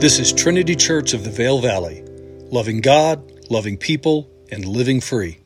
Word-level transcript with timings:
This 0.00 0.20
is 0.20 0.32
Trinity 0.32 0.76
Church 0.76 1.12
of 1.12 1.24
the 1.24 1.30
Vail 1.30 1.58
Valley, 1.58 2.04
loving 2.52 2.80
God, 2.80 3.50
loving 3.50 3.76
people, 3.76 4.30
and 4.48 4.64
living 4.64 5.00
free. 5.00 5.40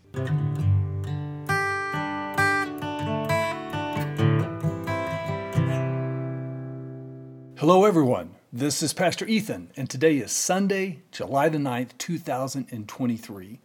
Hello, 7.57 7.87
everyone. 7.87 8.35
This 8.53 8.83
is 8.83 8.93
Pastor 8.93 9.25
Ethan, 9.25 9.71
and 9.75 9.89
today 9.89 10.19
is 10.19 10.33
Sunday, 10.33 10.99
July 11.13 11.49
the 11.49 11.57
9th, 11.57 11.97
2023. 11.97 13.59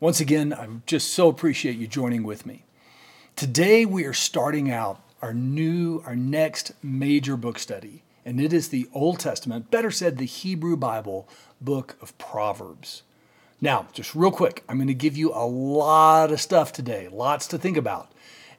Once 0.00 0.18
again, 0.18 0.52
I 0.52 0.66
just 0.86 1.12
so 1.12 1.28
appreciate 1.28 1.76
you 1.76 1.86
joining 1.86 2.24
with 2.24 2.46
me. 2.46 2.64
Today, 3.36 3.86
we 3.86 4.04
are 4.06 4.12
starting 4.12 4.72
out 4.72 5.00
our 5.22 5.32
new, 5.32 6.02
our 6.04 6.16
next 6.16 6.72
major 6.82 7.36
book 7.36 7.60
study 7.60 8.02
and 8.24 8.40
it 8.40 8.52
is 8.52 8.68
the 8.68 8.88
Old 8.92 9.18
Testament, 9.18 9.70
better 9.70 9.90
said, 9.90 10.18
the 10.18 10.24
Hebrew 10.24 10.76
Bible 10.76 11.28
book 11.60 11.96
of 12.00 12.16
Proverbs. 12.18 13.02
Now, 13.60 13.86
just 13.92 14.14
real 14.14 14.32
quick, 14.32 14.64
I'm 14.68 14.76
going 14.76 14.88
to 14.88 14.94
give 14.94 15.16
you 15.16 15.32
a 15.32 15.46
lot 15.46 16.32
of 16.32 16.40
stuff 16.40 16.72
today, 16.72 17.08
lots 17.10 17.46
to 17.48 17.58
think 17.58 17.76
about. 17.76 18.10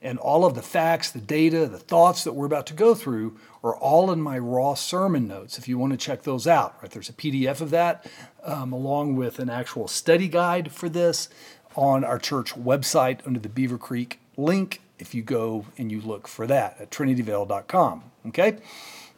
And 0.02 0.20
all 0.20 0.44
of 0.45 0.53
the 0.53 0.62
facts, 0.62 1.12
the 1.12 1.22
data, 1.22 1.66
the 1.66 1.80
thoughts 1.80 2.26
that 2.26 2.34
we're 2.34 2.45
about 2.45 2.67
to 2.67 2.73
go 2.73 2.94
through 2.94 3.39
are 3.63 3.76
all 3.76 4.12
in 4.12 4.22
my 4.22 4.38
raw 4.38 4.73
sermon 4.73 5.27
notes 5.27 5.58
if 5.58 5.67
you 5.67 5.77
want 5.77 5.94
to 5.94 5.98
check 5.98 6.23
those 6.23 6.45
out. 6.45 6.75
Right? 6.81 6.91
There's 6.91 7.09
a 7.09 7.14
PDF 7.14 7.61
of 7.61 7.70
that, 7.70 8.05
um, 8.44 8.73
along 8.73 9.16
with 9.16 9.39
an 9.39 9.50
actual 9.50 9.88
study 9.88 10.27
guide 10.27 10.73
for 10.73 10.89
this 10.89 11.30
on 11.75 12.03
our 12.03 12.20
church 12.20 12.53
website 12.53 13.25
under 13.25 13.39
the 13.39 13.50
Beaver 13.50 13.77
Creek 13.77 14.20
link 14.36 14.81
if 15.00 15.14
you 15.16 15.22
go 15.22 15.66
and 15.77 15.91
you 15.91 16.02
look 16.02 16.27
for 16.27 16.48
that 16.48 16.77
at 16.80 16.91
trinityvail.com. 16.91 18.03
Okay? 18.27 18.58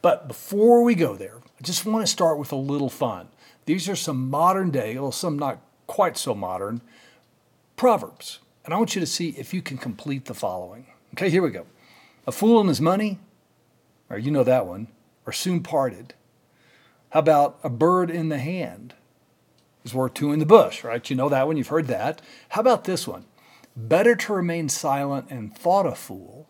But 0.05 0.27
before 0.27 0.83
we 0.83 0.93
go 0.93 1.15
there, 1.15 1.37
I 1.59 1.63
just 1.63 1.83
want 1.83 2.05
to 2.05 2.11
start 2.11 2.37
with 2.37 2.51
a 2.51 2.55
little 2.55 2.91
fun. 2.91 3.27
These 3.65 3.89
are 3.89 3.95
some 3.95 4.29
modern 4.29 4.69
day, 4.69 4.99
well, 4.99 5.11
some 5.11 5.39
not 5.39 5.59
quite 5.87 6.15
so 6.15 6.35
modern, 6.35 6.81
proverbs. 7.75 8.37
And 8.63 8.71
I 8.71 8.77
want 8.77 8.93
you 8.93 8.99
to 8.99 9.07
see 9.07 9.29
if 9.29 9.51
you 9.51 9.63
can 9.63 9.79
complete 9.79 10.25
the 10.25 10.35
following. 10.35 10.85
Okay, 11.15 11.31
here 11.31 11.41
we 11.41 11.49
go. 11.49 11.65
A 12.27 12.31
fool 12.31 12.59
and 12.59 12.69
his 12.69 12.79
money, 12.79 13.17
or 14.07 14.19
you 14.19 14.29
know 14.29 14.43
that 14.43 14.67
one, 14.67 14.89
are 15.25 15.33
soon 15.33 15.63
parted. 15.63 16.13
How 17.09 17.21
about 17.21 17.57
a 17.63 17.69
bird 17.71 18.11
in 18.11 18.29
the 18.29 18.37
hand 18.37 18.93
is 19.83 19.95
worth 19.95 20.13
two 20.13 20.31
in 20.31 20.37
the 20.37 20.45
bush, 20.45 20.83
right? 20.83 21.09
You 21.09 21.15
know 21.15 21.29
that 21.29 21.47
one, 21.47 21.57
you've 21.57 21.69
heard 21.69 21.87
that. 21.87 22.21
How 22.49 22.61
about 22.61 22.83
this 22.83 23.07
one? 23.07 23.25
Better 23.75 24.15
to 24.15 24.33
remain 24.33 24.69
silent 24.69 25.31
and 25.31 25.57
thought 25.57 25.87
a 25.87 25.95
fool 25.95 26.47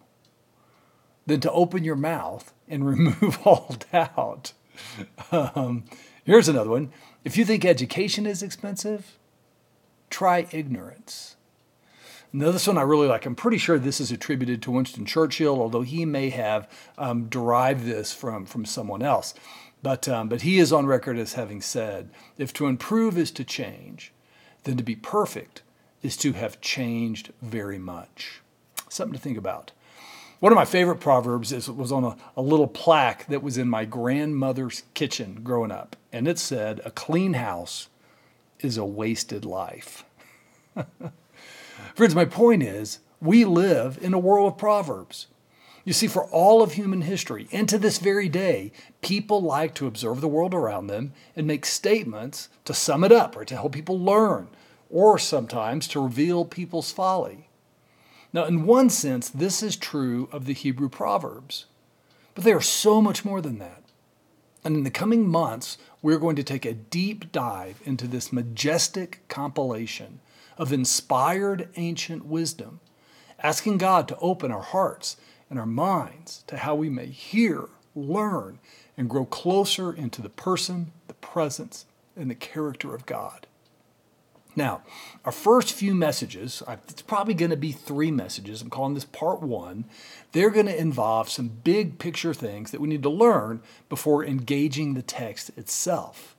than 1.25 1.39
to 1.41 1.51
open 1.51 1.83
your 1.83 1.95
mouth 1.95 2.53
and 2.67 2.85
remove 2.87 3.39
all 3.45 3.75
doubt. 3.91 4.53
Um, 5.31 5.85
here's 6.23 6.49
another 6.49 6.69
one. 6.69 6.91
If 7.23 7.37
you 7.37 7.45
think 7.45 7.65
education 7.65 8.25
is 8.25 8.43
expensive, 8.43 9.17
try 10.09 10.47
ignorance. 10.51 11.35
Now, 12.33 12.51
this 12.51 12.67
one 12.67 12.77
I 12.77 12.81
really 12.81 13.07
like. 13.07 13.25
I'm 13.25 13.35
pretty 13.35 13.57
sure 13.57 13.79
this 13.79 14.01
is 14.01 14.11
attributed 14.11 14.61
to 14.63 14.71
Winston 14.71 15.05
Churchill, 15.05 15.61
although 15.61 15.83
he 15.83 16.03
may 16.03 16.29
have 16.31 16.69
um, 16.97 17.29
derived 17.29 17.85
this 17.85 18.13
from, 18.13 18.45
from 18.45 18.65
someone 18.65 19.01
else. 19.01 19.33
But, 19.81 20.09
um, 20.09 20.27
but 20.27 20.41
he 20.41 20.59
is 20.59 20.73
on 20.73 20.85
record 20.85 21.17
as 21.17 21.35
having 21.35 21.61
said 21.61 22.09
if 22.37 22.51
to 22.53 22.65
improve 22.65 23.17
is 23.17 23.31
to 23.31 23.45
change, 23.45 24.11
then 24.63 24.75
to 24.75 24.83
be 24.83 24.95
perfect 24.95 25.61
is 26.01 26.17
to 26.17 26.33
have 26.33 26.59
changed 26.59 27.31
very 27.41 27.79
much. 27.79 28.41
Something 28.89 29.13
to 29.13 29.21
think 29.21 29.37
about. 29.37 29.71
One 30.39 30.51
of 30.51 30.57
my 30.57 30.65
favorite 30.65 30.99
proverbs 30.99 31.51
is, 31.51 31.69
was 31.69 31.91
on 31.91 32.03
a, 32.03 32.17
a 32.35 32.41
little 32.41 32.67
plaque 32.67 33.25
that 33.27 33.41
was 33.41 33.57
in 33.57 33.69
my 33.69 33.85
grandmother's 33.85 34.83
kitchen 34.93 35.39
growing 35.43 35.71
up. 35.71 35.95
And 36.11 36.27
it 36.27 36.37
said, 36.37 36.81
A 36.83 36.91
clean 36.91 37.33
house 37.33 37.87
is 38.59 38.77
a 38.77 38.85
wasted 38.85 39.45
life. 39.45 40.03
Friends, 41.95 42.15
my 42.15 42.25
point 42.25 42.63
is, 42.63 42.99
we 43.21 43.45
live 43.45 43.97
in 44.01 44.13
a 44.13 44.19
world 44.19 44.51
of 44.51 44.57
proverbs. 44.57 45.27
You 45.85 45.93
see, 45.93 46.07
for 46.07 46.25
all 46.25 46.61
of 46.61 46.73
human 46.73 47.01
history 47.01 47.47
and 47.51 47.69
to 47.69 47.77
this 47.77 47.99
very 47.99 48.27
day, 48.27 48.71
people 49.01 49.41
like 49.41 49.75
to 49.75 49.87
observe 49.87 50.19
the 50.19 50.27
world 50.27 50.53
around 50.53 50.87
them 50.87 51.13
and 51.35 51.45
make 51.45 51.65
statements 51.65 52.49
to 52.65 52.73
sum 52.73 53.03
it 53.03 53.11
up 53.11 53.37
or 53.37 53.45
to 53.45 53.55
help 53.55 53.73
people 53.73 53.99
learn, 53.99 54.47
or 54.89 55.19
sometimes 55.19 55.87
to 55.89 56.01
reveal 56.01 56.43
people's 56.43 56.91
folly. 56.91 57.44
Now, 58.35 58.43
in 58.43 58.65
one 58.65 58.89
sense, 58.89 59.29
this 59.29 59.63
is 59.63 59.77
true 59.77 60.27
of 60.29 60.43
the 60.43 60.51
Hebrew 60.51 60.89
Proverbs, 60.89 61.67
but 62.33 62.43
they 62.43 62.51
are 62.51 62.59
so 62.59 63.01
much 63.01 63.23
more 63.23 63.39
than 63.39 63.59
that. 63.59 63.81
And 64.61 64.75
in 64.75 64.83
the 64.83 64.91
coming 64.91 65.25
months, 65.25 65.77
we're 66.01 66.19
going 66.19 66.35
to 66.35 66.43
take 66.43 66.65
a 66.65 66.73
deep 66.73 67.31
dive 67.31 67.79
into 67.85 68.09
this 68.09 68.33
majestic 68.33 69.25
compilation 69.29 70.19
of 70.57 70.73
inspired 70.73 71.69
ancient 71.77 72.25
wisdom, 72.25 72.81
asking 73.41 73.77
God 73.77 74.05
to 74.09 74.17
open 74.17 74.51
our 74.51 74.63
hearts 74.63 75.15
and 75.49 75.57
our 75.57 75.65
minds 75.65 76.43
to 76.47 76.57
how 76.57 76.75
we 76.75 76.89
may 76.89 77.05
hear, 77.05 77.69
learn, 77.95 78.59
and 78.97 79.09
grow 79.09 79.23
closer 79.23 79.93
into 79.93 80.21
the 80.21 80.27
person, 80.27 80.91
the 81.07 81.13
presence, 81.13 81.85
and 82.17 82.29
the 82.29 82.35
character 82.35 82.93
of 82.93 83.05
God. 83.05 83.47
Now, 84.55 84.83
our 85.25 85.31
first 85.31 85.73
few 85.73 85.93
messages, 85.93 86.63
it's 86.87 87.01
probably 87.01 87.33
going 87.33 87.51
to 87.51 87.57
be 87.57 87.73
three 87.73 88.11
messages. 88.11 88.61
I'm 88.61 88.69
calling 88.69 88.93
this 88.93 89.05
part 89.05 89.41
one. 89.41 89.85
They're 90.31 90.49
going 90.49 90.67
to 90.67 90.79
involve 90.79 91.29
some 91.29 91.49
big 91.49 91.99
picture 91.99 92.33
things 92.33 92.71
that 92.71 92.79
we 92.79 92.87
need 92.87 93.03
to 93.03 93.09
learn 93.09 93.61
before 93.89 94.25
engaging 94.25 94.93
the 94.93 95.01
text 95.01 95.51
itself. 95.57 96.35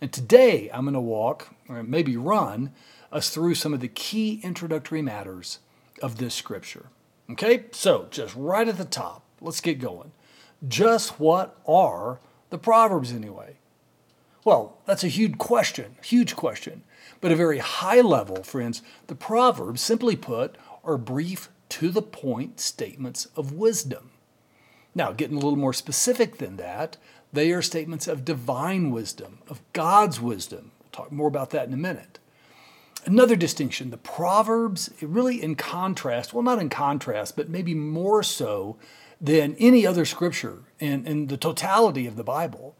And 0.00 0.12
today, 0.12 0.70
I'm 0.72 0.84
going 0.84 0.94
to 0.94 1.00
walk, 1.00 1.54
or 1.68 1.82
maybe 1.82 2.16
run, 2.16 2.72
us 3.12 3.30
through 3.30 3.56
some 3.56 3.74
of 3.74 3.80
the 3.80 3.88
key 3.88 4.40
introductory 4.42 5.02
matters 5.02 5.58
of 6.00 6.18
this 6.18 6.34
scripture. 6.34 6.86
Okay, 7.30 7.64
so 7.72 8.06
just 8.10 8.34
right 8.34 8.68
at 8.68 8.78
the 8.78 8.84
top, 8.84 9.22
let's 9.40 9.60
get 9.60 9.78
going. 9.78 10.12
Just 10.66 11.20
what 11.20 11.58
are 11.66 12.20
the 12.50 12.58
Proverbs 12.58 13.12
anyway? 13.12 13.56
Well, 14.44 14.78
that's 14.86 15.04
a 15.04 15.08
huge 15.08 15.36
question, 15.36 15.96
huge 16.02 16.34
question. 16.34 16.82
But 17.20 17.32
a 17.32 17.36
very 17.36 17.58
high 17.58 18.00
level, 18.00 18.42
friends, 18.42 18.82
the 19.08 19.14
Proverbs, 19.14 19.80
simply 19.80 20.16
put, 20.16 20.56
are 20.84 20.98
brief, 20.98 21.50
to 21.70 21.90
the 21.90 22.02
point 22.02 22.60
statements 22.60 23.26
of 23.36 23.52
wisdom. 23.52 24.10
Now, 24.94 25.12
getting 25.12 25.36
a 25.36 25.40
little 25.40 25.56
more 25.56 25.72
specific 25.72 26.38
than 26.38 26.56
that, 26.56 26.96
they 27.32 27.52
are 27.52 27.62
statements 27.62 28.08
of 28.08 28.24
divine 28.24 28.90
wisdom, 28.90 29.38
of 29.48 29.60
God's 29.72 30.20
wisdom. 30.20 30.70
We'll 30.80 30.90
talk 30.92 31.12
more 31.12 31.28
about 31.28 31.50
that 31.50 31.68
in 31.68 31.74
a 31.74 31.78
minute. 31.78 32.18
Another 33.04 33.36
distinction 33.36 33.90
the 33.90 33.96
Proverbs, 33.96 34.90
really 35.00 35.42
in 35.42 35.54
contrast, 35.54 36.32
well, 36.32 36.42
not 36.42 36.58
in 36.58 36.68
contrast, 36.68 37.36
but 37.36 37.48
maybe 37.48 37.74
more 37.74 38.22
so 38.22 38.76
than 39.20 39.56
any 39.58 39.86
other 39.86 40.04
scripture 40.04 40.60
in, 40.78 41.06
in 41.06 41.26
the 41.26 41.36
totality 41.36 42.06
of 42.06 42.16
the 42.16 42.24
Bible, 42.24 42.76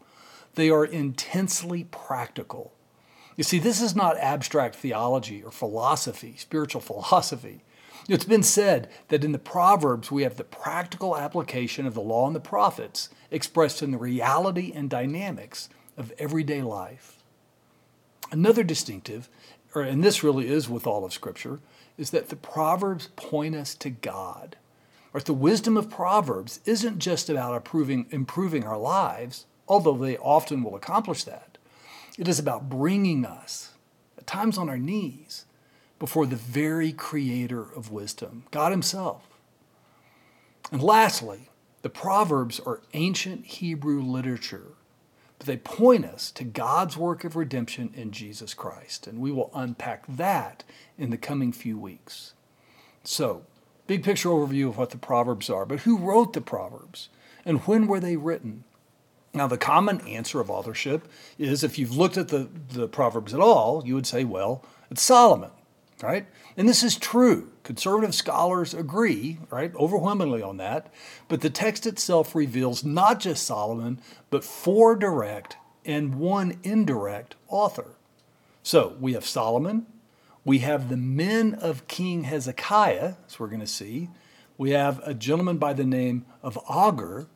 they 0.55 0.69
are 0.69 0.85
intensely 0.85 1.85
practical. 1.85 2.73
You 3.39 3.43
see, 3.43 3.57
this 3.57 3.81
is 3.81 3.95
not 3.95 4.17
abstract 4.17 4.75
theology 4.75 5.41
or 5.41 5.49
philosophy, 5.49 6.35
spiritual 6.35 6.81
philosophy. 6.81 7.61
It's 8.09 8.25
been 8.25 8.43
said 8.43 8.89
that 9.07 9.23
in 9.23 9.31
the 9.31 9.39
Proverbs 9.39 10.11
we 10.11 10.23
have 10.23 10.35
the 10.35 10.43
practical 10.43 11.15
application 11.15 11.85
of 11.85 11.93
the 11.93 12.01
law 12.01 12.27
and 12.27 12.35
the 12.35 12.41
prophets 12.41 13.07
expressed 13.31 13.81
in 13.81 13.91
the 13.91 13.97
reality 13.97 14.73
and 14.75 14.89
dynamics 14.89 15.69
of 15.95 16.11
everyday 16.19 16.61
life. 16.61 17.23
Another 18.29 18.61
distinctive, 18.61 19.29
or, 19.73 19.83
and 19.83 20.03
this 20.03 20.21
really 20.21 20.49
is 20.49 20.67
with 20.67 20.85
all 20.85 21.05
of 21.05 21.13
Scripture, 21.13 21.61
is 21.97 22.09
that 22.09 22.27
the 22.27 22.35
Proverbs 22.35 23.07
point 23.15 23.55
us 23.55 23.73
to 23.75 23.89
God. 23.89 24.57
Or 25.13 25.21
the 25.21 25.33
wisdom 25.33 25.77
of 25.77 25.89
Proverbs 25.89 26.59
isn't 26.65 26.99
just 26.99 27.29
about 27.29 27.55
improving, 27.55 28.05
improving 28.09 28.65
our 28.65 28.77
lives, 28.77 29.45
although 29.65 29.95
they 29.95 30.17
often 30.17 30.61
will 30.61 30.75
accomplish 30.75 31.23
that. 31.23 31.48
It 32.19 32.27
is 32.27 32.37
about 32.37 32.67
bringing 32.67 33.25
us, 33.25 33.71
at 34.17 34.27
times 34.27 34.57
on 34.57 34.67
our 34.67 34.77
knees, 34.77 35.45
before 35.99 36.25
the 36.25 36.35
very 36.35 36.91
creator 36.91 37.61
of 37.61 37.91
wisdom, 37.91 38.43
God 38.51 38.71
Himself. 38.71 39.25
And 40.69 40.83
lastly, 40.83 41.49
the 41.81 41.89
Proverbs 41.89 42.59
are 42.59 42.81
ancient 42.93 43.45
Hebrew 43.45 44.01
literature, 44.01 44.73
but 45.37 45.47
they 45.47 45.55
point 45.55 46.03
us 46.03 46.29
to 46.31 46.43
God's 46.43 46.97
work 46.97 47.23
of 47.23 47.37
redemption 47.37 47.93
in 47.95 48.11
Jesus 48.11 48.53
Christ. 48.53 49.07
And 49.07 49.19
we 49.19 49.31
will 49.31 49.49
unpack 49.55 50.03
that 50.05 50.65
in 50.97 51.11
the 51.11 51.17
coming 51.17 51.53
few 51.53 51.77
weeks. 51.77 52.33
So, 53.05 53.45
big 53.87 54.03
picture 54.03 54.27
overview 54.27 54.67
of 54.67 54.77
what 54.77 54.89
the 54.89 54.97
Proverbs 54.97 55.49
are, 55.49 55.65
but 55.65 55.79
who 55.79 55.97
wrote 55.97 56.33
the 56.33 56.41
Proverbs? 56.41 57.07
And 57.45 57.61
when 57.61 57.87
were 57.87 58.01
they 58.01 58.17
written? 58.17 58.65
Now, 59.33 59.47
the 59.47 59.57
common 59.57 60.01
answer 60.01 60.39
of 60.39 60.49
authorship 60.49 61.07
is 61.37 61.63
if 61.63 61.77
you've 61.77 61.95
looked 61.95 62.17
at 62.17 62.29
the, 62.29 62.49
the 62.71 62.87
Proverbs 62.87 63.33
at 63.33 63.39
all, 63.39 63.83
you 63.85 63.93
would 63.95 64.07
say, 64.07 64.23
well, 64.23 64.65
it's 64.89 65.03
Solomon, 65.03 65.51
right? 66.01 66.25
And 66.57 66.67
this 66.67 66.81
is 66.81 66.97
true. 66.97 67.51
Conservative 67.63 68.15
scholars 68.15 68.73
agree, 68.73 69.37
right, 69.51 69.73
overwhelmingly 69.75 70.41
on 70.41 70.57
that. 70.57 70.91
But 71.27 71.41
the 71.41 71.51
text 71.51 71.85
itself 71.85 72.33
reveals 72.33 72.83
not 72.83 73.19
just 73.19 73.45
Solomon, 73.45 74.01
but 74.31 74.43
four 74.43 74.95
direct 74.95 75.57
and 75.85 76.15
one 76.15 76.57
indirect 76.63 77.35
author. 77.47 77.95
So 78.63 78.95
we 78.99 79.13
have 79.13 79.25
Solomon, 79.25 79.85
we 80.43 80.59
have 80.59 80.89
the 80.89 80.97
men 80.97 81.53
of 81.53 81.87
King 81.87 82.23
Hezekiah, 82.23 83.13
as 83.27 83.39
we're 83.39 83.47
going 83.47 83.59
to 83.59 83.67
see, 83.67 84.09
we 84.57 84.71
have 84.71 84.99
a 85.05 85.13
gentleman 85.13 85.57
by 85.57 85.73
the 85.73 85.85
name 85.85 86.25
of 86.43 86.57
Agur, 86.69 87.27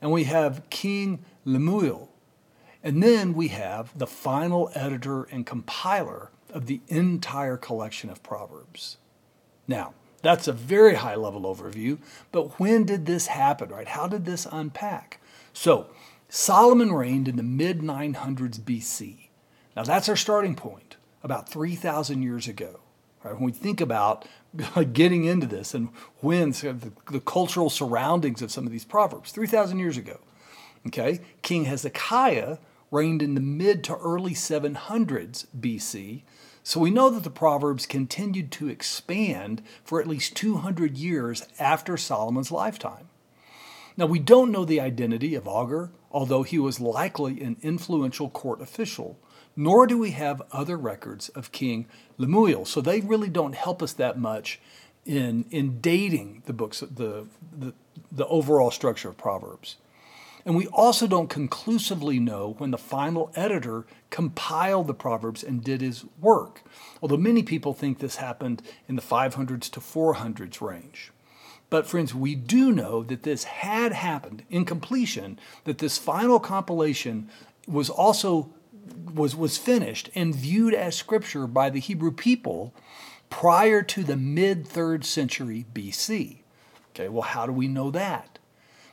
and 0.00 0.10
we 0.10 0.24
have 0.24 0.68
King 0.70 1.24
Lemuel. 1.44 2.10
And 2.82 3.02
then 3.02 3.34
we 3.34 3.48
have 3.48 3.96
the 3.98 4.06
final 4.06 4.70
editor 4.74 5.24
and 5.24 5.46
compiler 5.46 6.30
of 6.50 6.66
the 6.66 6.80
entire 6.88 7.56
collection 7.56 8.10
of 8.10 8.22
Proverbs. 8.22 8.98
Now, 9.66 9.94
that's 10.22 10.48
a 10.48 10.52
very 10.52 10.94
high 10.94 11.16
level 11.16 11.42
overview, 11.42 11.98
but 12.32 12.58
when 12.58 12.84
did 12.84 13.06
this 13.06 13.26
happen, 13.26 13.68
right? 13.68 13.88
How 13.88 14.06
did 14.06 14.24
this 14.24 14.46
unpack? 14.50 15.20
So, 15.52 15.88
Solomon 16.28 16.92
reigned 16.92 17.28
in 17.28 17.36
the 17.36 17.42
mid 17.42 17.80
900s 17.80 18.58
BC. 18.60 19.28
Now, 19.76 19.82
that's 19.82 20.08
our 20.08 20.16
starting 20.16 20.54
point, 20.54 20.96
about 21.22 21.48
3,000 21.48 22.22
years 22.22 22.48
ago. 22.48 22.80
Right? 23.22 23.34
When 23.34 23.44
we 23.44 23.52
think 23.52 23.80
about 23.80 24.26
getting 24.92 25.24
into 25.24 25.46
this 25.46 25.74
and 25.74 25.88
when 26.20 26.50
the, 26.50 26.92
the 27.10 27.20
cultural 27.20 27.70
surroundings 27.70 28.42
of 28.42 28.50
some 28.50 28.66
of 28.66 28.72
these 28.72 28.84
proverbs, 28.84 29.32
3,000 29.32 29.78
years 29.78 29.96
ago. 29.96 30.20
Okay, 30.86 31.20
King 31.42 31.64
Hezekiah 31.64 32.58
reigned 32.90 33.22
in 33.22 33.34
the 33.34 33.40
mid 33.40 33.82
to 33.84 33.96
early 33.96 34.32
700s 34.32 35.46
BC, 35.58 36.22
so 36.62 36.80
we 36.80 36.90
know 36.90 37.10
that 37.10 37.24
the 37.24 37.30
Proverbs 37.30 37.86
continued 37.86 38.50
to 38.52 38.68
expand 38.68 39.62
for 39.82 40.00
at 40.00 40.06
least 40.06 40.36
200 40.36 40.96
years 40.96 41.46
after 41.58 41.96
Solomon's 41.96 42.52
lifetime. 42.52 43.08
Now, 43.96 44.06
we 44.06 44.18
don't 44.18 44.50
know 44.50 44.64
the 44.64 44.80
identity 44.80 45.34
of 45.34 45.46
Agur, 45.46 45.92
although 46.10 46.42
he 46.42 46.58
was 46.58 46.80
likely 46.80 47.40
an 47.42 47.56
influential 47.62 48.28
court 48.28 48.60
official, 48.60 49.18
nor 49.56 49.86
do 49.86 49.98
we 49.98 50.10
have 50.12 50.42
other 50.52 50.76
records 50.76 51.28
of 51.30 51.52
King 51.52 51.86
Lemuel. 52.18 52.64
So 52.64 52.80
they 52.80 53.00
really 53.00 53.28
don't 53.28 53.54
help 53.54 53.82
us 53.82 53.92
that 53.94 54.18
much 54.18 54.60
in, 55.04 55.44
in 55.50 55.80
dating 55.80 56.42
the 56.46 56.52
books, 56.52 56.80
the, 56.80 57.26
the, 57.56 57.72
the 58.10 58.26
overall 58.26 58.70
structure 58.70 59.08
of 59.08 59.16
Proverbs. 59.16 59.76
And 60.44 60.56
we 60.56 60.66
also 60.68 61.06
don't 61.06 61.30
conclusively 61.30 62.18
know 62.18 62.54
when 62.58 62.70
the 62.70 62.78
final 62.78 63.32
editor 63.34 63.86
compiled 64.10 64.86
the 64.86 64.94
Proverbs 64.94 65.42
and 65.42 65.64
did 65.64 65.80
his 65.80 66.04
work, 66.20 66.62
although 67.00 67.16
many 67.16 67.42
people 67.42 67.72
think 67.72 67.98
this 67.98 68.16
happened 68.16 68.62
in 68.86 68.96
the 68.96 69.02
500s 69.02 69.70
to 69.70 69.80
400s 69.80 70.60
range. 70.60 71.12
But, 71.70 71.86
friends, 71.86 72.14
we 72.14 72.34
do 72.34 72.72
know 72.72 73.02
that 73.04 73.22
this 73.22 73.44
had 73.44 73.92
happened 73.92 74.44
in 74.50 74.64
completion, 74.64 75.38
that 75.64 75.78
this 75.78 75.96
final 75.98 76.38
compilation 76.38 77.30
was 77.66 77.88
also 77.88 78.50
was, 79.14 79.34
was 79.34 79.56
finished 79.56 80.10
and 80.14 80.34
viewed 80.34 80.74
as 80.74 80.94
scripture 80.94 81.46
by 81.46 81.70
the 81.70 81.80
Hebrew 81.80 82.12
people 82.12 82.74
prior 83.30 83.82
to 83.82 84.04
the 84.04 84.16
mid 84.16 84.66
third 84.66 85.04
century 85.04 85.64
BC. 85.72 86.38
Okay, 86.90 87.08
well, 87.08 87.22
how 87.22 87.46
do 87.46 87.52
we 87.52 87.66
know 87.66 87.90
that? 87.90 88.33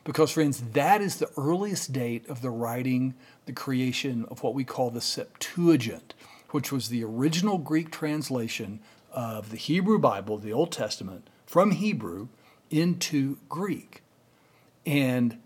Because, 0.04 0.32
friends, 0.32 0.62
that 0.74 1.02
is 1.02 1.18
the 1.18 1.30
earliest 1.38 1.94
date 1.94 2.28
of 2.28 2.42
the 2.42 2.50
writing, 2.50 3.14
the 3.46 3.54
creation 3.54 4.26
of 4.32 4.42
what 4.42 4.56
we 4.56 4.64
call 4.64 4.90
the 4.90 5.02
Septuagint, 5.02 6.16
which 6.50 6.72
was 6.72 6.90
the 6.90 7.04
original 7.04 7.60
Greek 7.60 7.92
translation 7.92 8.80
of 9.12 9.52
the 9.52 9.58
Hebrew 9.58 10.00
Bible, 10.00 10.38
the 10.38 10.54
Old 10.54 10.72
Testament, 10.72 11.30
from 11.46 11.72
Hebrew 11.72 12.30
into 12.72 13.38
Greek. 13.48 14.02
And 14.86 15.38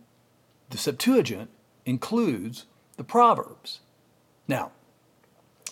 the 0.70 0.78
Septuagint 0.78 1.50
includes 1.86 2.66
the 2.96 3.04
Proverbs. 3.04 3.82
Now, 4.48 4.72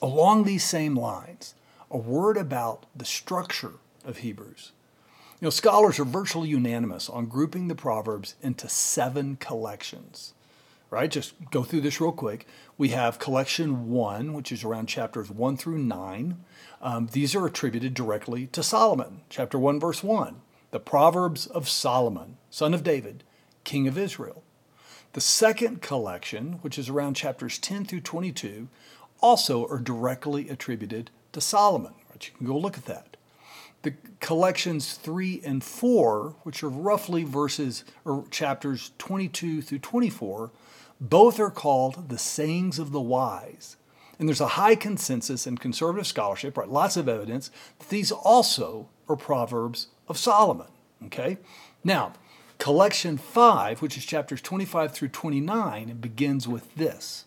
along 0.01 0.43
these 0.43 0.63
same 0.63 0.95
lines, 0.97 1.55
a 1.89 1.97
word 1.97 2.35
about 2.35 2.85
the 2.93 3.05
structure 3.05 3.75
of 4.03 4.17
Hebrews. 4.17 4.72
You 5.43 5.47
know, 5.47 5.51
scholars 5.51 5.99
are 5.99 6.05
virtually 6.05 6.47
unanimous 6.47 7.09
on 7.09 7.25
grouping 7.25 7.67
the 7.67 7.75
Proverbs 7.75 8.35
into 8.41 8.69
seven 8.69 9.35
collections. 9.35 10.33
Right? 10.89 11.11
Just 11.11 11.33
go 11.51 11.63
through 11.63 11.81
this 11.81 11.99
real 11.99 12.13
quick. 12.13 12.47
We 12.77 12.89
have 12.89 13.19
collection 13.19 13.89
one, 13.89 14.31
which 14.31 14.53
is 14.53 14.63
around 14.63 14.87
chapters 14.87 15.29
one 15.29 15.57
through 15.57 15.79
nine. 15.79 16.45
Um, 16.81 17.09
these 17.11 17.35
are 17.35 17.45
attributed 17.45 17.93
directly 17.93 18.47
to 18.53 18.63
Solomon. 18.63 19.19
Chapter 19.27 19.59
one, 19.59 19.81
verse 19.81 20.01
one, 20.01 20.39
the 20.71 20.79
Proverbs 20.79 21.45
of 21.45 21.67
Solomon, 21.67 22.37
son 22.49 22.73
of 22.73 22.85
David, 22.85 23.25
king 23.65 23.85
of 23.85 23.97
Israel. 23.97 24.43
The 25.11 25.19
second 25.19 25.81
collection, 25.81 26.53
which 26.61 26.79
is 26.79 26.87
around 26.87 27.15
chapters 27.15 27.59
10 27.59 27.83
through 27.83 27.99
22, 27.99 28.69
also 29.19 29.67
are 29.67 29.79
directly 29.79 30.47
attributed 30.47 31.11
to 31.33 31.41
Solomon. 31.41 31.95
Right? 32.09 32.25
You 32.25 32.37
can 32.37 32.47
go 32.47 32.57
look 32.57 32.77
at 32.77 32.85
that. 32.85 33.12
The 33.83 33.93
collections 34.19 34.93
3 34.93 35.41
and 35.45 35.63
4, 35.63 36.35
which 36.43 36.63
are 36.63 36.69
roughly 36.69 37.23
verses 37.23 37.83
or 38.05 38.25
chapters 38.31 38.91
22 38.97 39.61
through 39.61 39.79
24, 39.79 40.51
both 40.99 41.39
are 41.39 41.51
called 41.51 42.09
the 42.09 42.17
sayings 42.17 42.79
of 42.79 42.91
the 42.91 43.01
wise. 43.01 43.75
And 44.17 44.27
there's 44.27 44.41
a 44.41 44.47
high 44.47 44.75
consensus 44.75 45.45
in 45.45 45.57
conservative 45.57 46.07
scholarship, 46.07 46.57
right? 46.57 46.69
Lots 46.69 46.97
of 46.97 47.09
evidence 47.09 47.51
that 47.79 47.89
these 47.89 48.11
also 48.11 48.87
are 49.09 49.17
proverbs 49.17 49.87
of 50.07 50.17
Solomon. 50.17 50.67
Okay? 51.05 51.37
Now, 51.83 52.13
Collection 52.59 53.17
5, 53.17 53.81
which 53.81 53.97
is 53.97 54.05
chapters 54.05 54.41
25 54.41 54.93
through 54.93 55.09
29, 55.09 55.97
begins 55.97 56.47
with 56.47 56.73
this. 56.75 57.25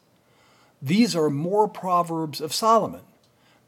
These 0.80 1.14
are 1.14 1.28
more 1.28 1.68
proverbs 1.68 2.40
of 2.40 2.54
Solomon, 2.54 3.02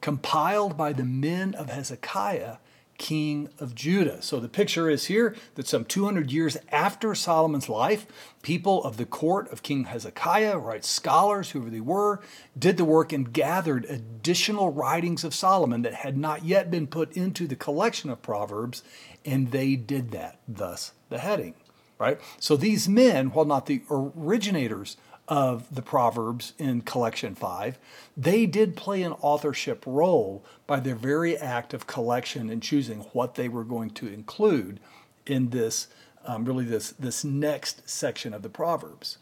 compiled 0.01 0.79
by 0.79 0.95
the 0.95 1.05
men 1.05 1.55
of 1.55 1.69
Hezekiah, 1.69 2.57
king 2.99 3.49
of 3.59 3.75
Judah. 3.75 4.21
So 4.21 4.41
the 4.41 4.49
picture 4.49 4.91
is 4.91 5.07
here 5.07 5.35
that 5.55 5.67
some 5.67 5.85
200 5.85 6.31
years 6.31 6.57
after 6.71 7.15
Solomon's 7.15 7.69
life, 7.69 8.07
people 8.43 8.85
of 8.85 8.97
the 8.97 9.07
court 9.07 9.51
of 9.51 9.63
King 9.63 9.85
Hezekiah, 9.85 10.59
right, 10.59 10.85
scholars, 10.85 11.51
whoever 11.51 11.71
they 11.71 11.81
were, 11.81 12.21
did 12.59 12.77
the 12.77 12.85
work 12.85 13.13
and 13.13 13.33
gathered 13.33 13.85
additional 13.87 14.71
writings 14.71 15.25
of 15.25 15.35
Solomon 15.35 15.83
that 15.83 15.95
had 15.95 16.19
not 16.19 16.45
yet 16.45 16.71
been 16.71 16.87
put 16.87 17.13
into 17.13 17.47
the 17.47 17.57
collection 17.57 18.11
of 18.11 18.21
Proverbs, 18.21 18.83
and 19.25 19.53
they 19.53 19.77
did 19.77 20.11
that, 20.11 20.41
thus 20.47 20.93
the 21.09 21.19
heading, 21.19 21.55
right? 21.99 22.21
So 22.41 22.57
these 22.57 22.89
men, 22.89 23.29
while 23.29 23.47
not 23.47 23.67
the 23.67 23.83
originators 23.91 24.97
of 25.29 25.73
the 25.75 25.83
Proverbs 25.83 26.55
in 26.59 26.81
Collection 26.81 27.35
5, 27.35 27.79
they 28.17 28.47
did 28.47 28.75
play 28.77 29.03
an 29.03 29.13
authorship 29.21 29.85
role 29.87 30.45
by 30.67 30.81
their 30.81 30.95
very 30.95 31.37
act 31.37 31.75
of 31.75 31.87
collection 31.87 32.49
and 32.51 32.63
choosing 32.63 33.01
what 33.13 33.35
they 33.35 33.49
were 33.49 33.65
going 33.65 33.91
to 33.91 34.09
include 34.09 34.81
in 35.27 35.51
this, 35.51 35.89
um, 36.25 36.45
really, 36.45 36.65
this, 36.65 36.91
this 36.93 37.25
next 37.25 37.89
section 37.89 38.33
of 38.33 38.43
the 38.43 38.49
Proverbs. 38.49 39.19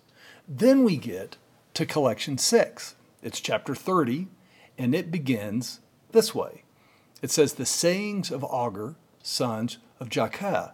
Then 0.49 0.85
we 0.85 0.97
get 0.97 1.37
to 1.75 1.85
Collection 1.85 2.39
6. 2.39 2.95
It's 3.23 3.41
chapter 3.41 3.75
30, 3.75 4.29
and 4.79 4.95
it 4.95 5.11
begins 5.11 5.81
this 6.13 6.35
way 6.35 6.63
it 7.23 7.31
says, 7.31 7.55
The 7.55 7.67
sayings 7.67 8.31
of 8.31 8.45
Agur, 8.45 8.95
sons 9.23 9.79
of 9.99 10.09
Jakeh, 10.09 10.73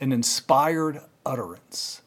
an 0.00 0.12
inspired 0.12 1.00
utterance. 1.24 2.02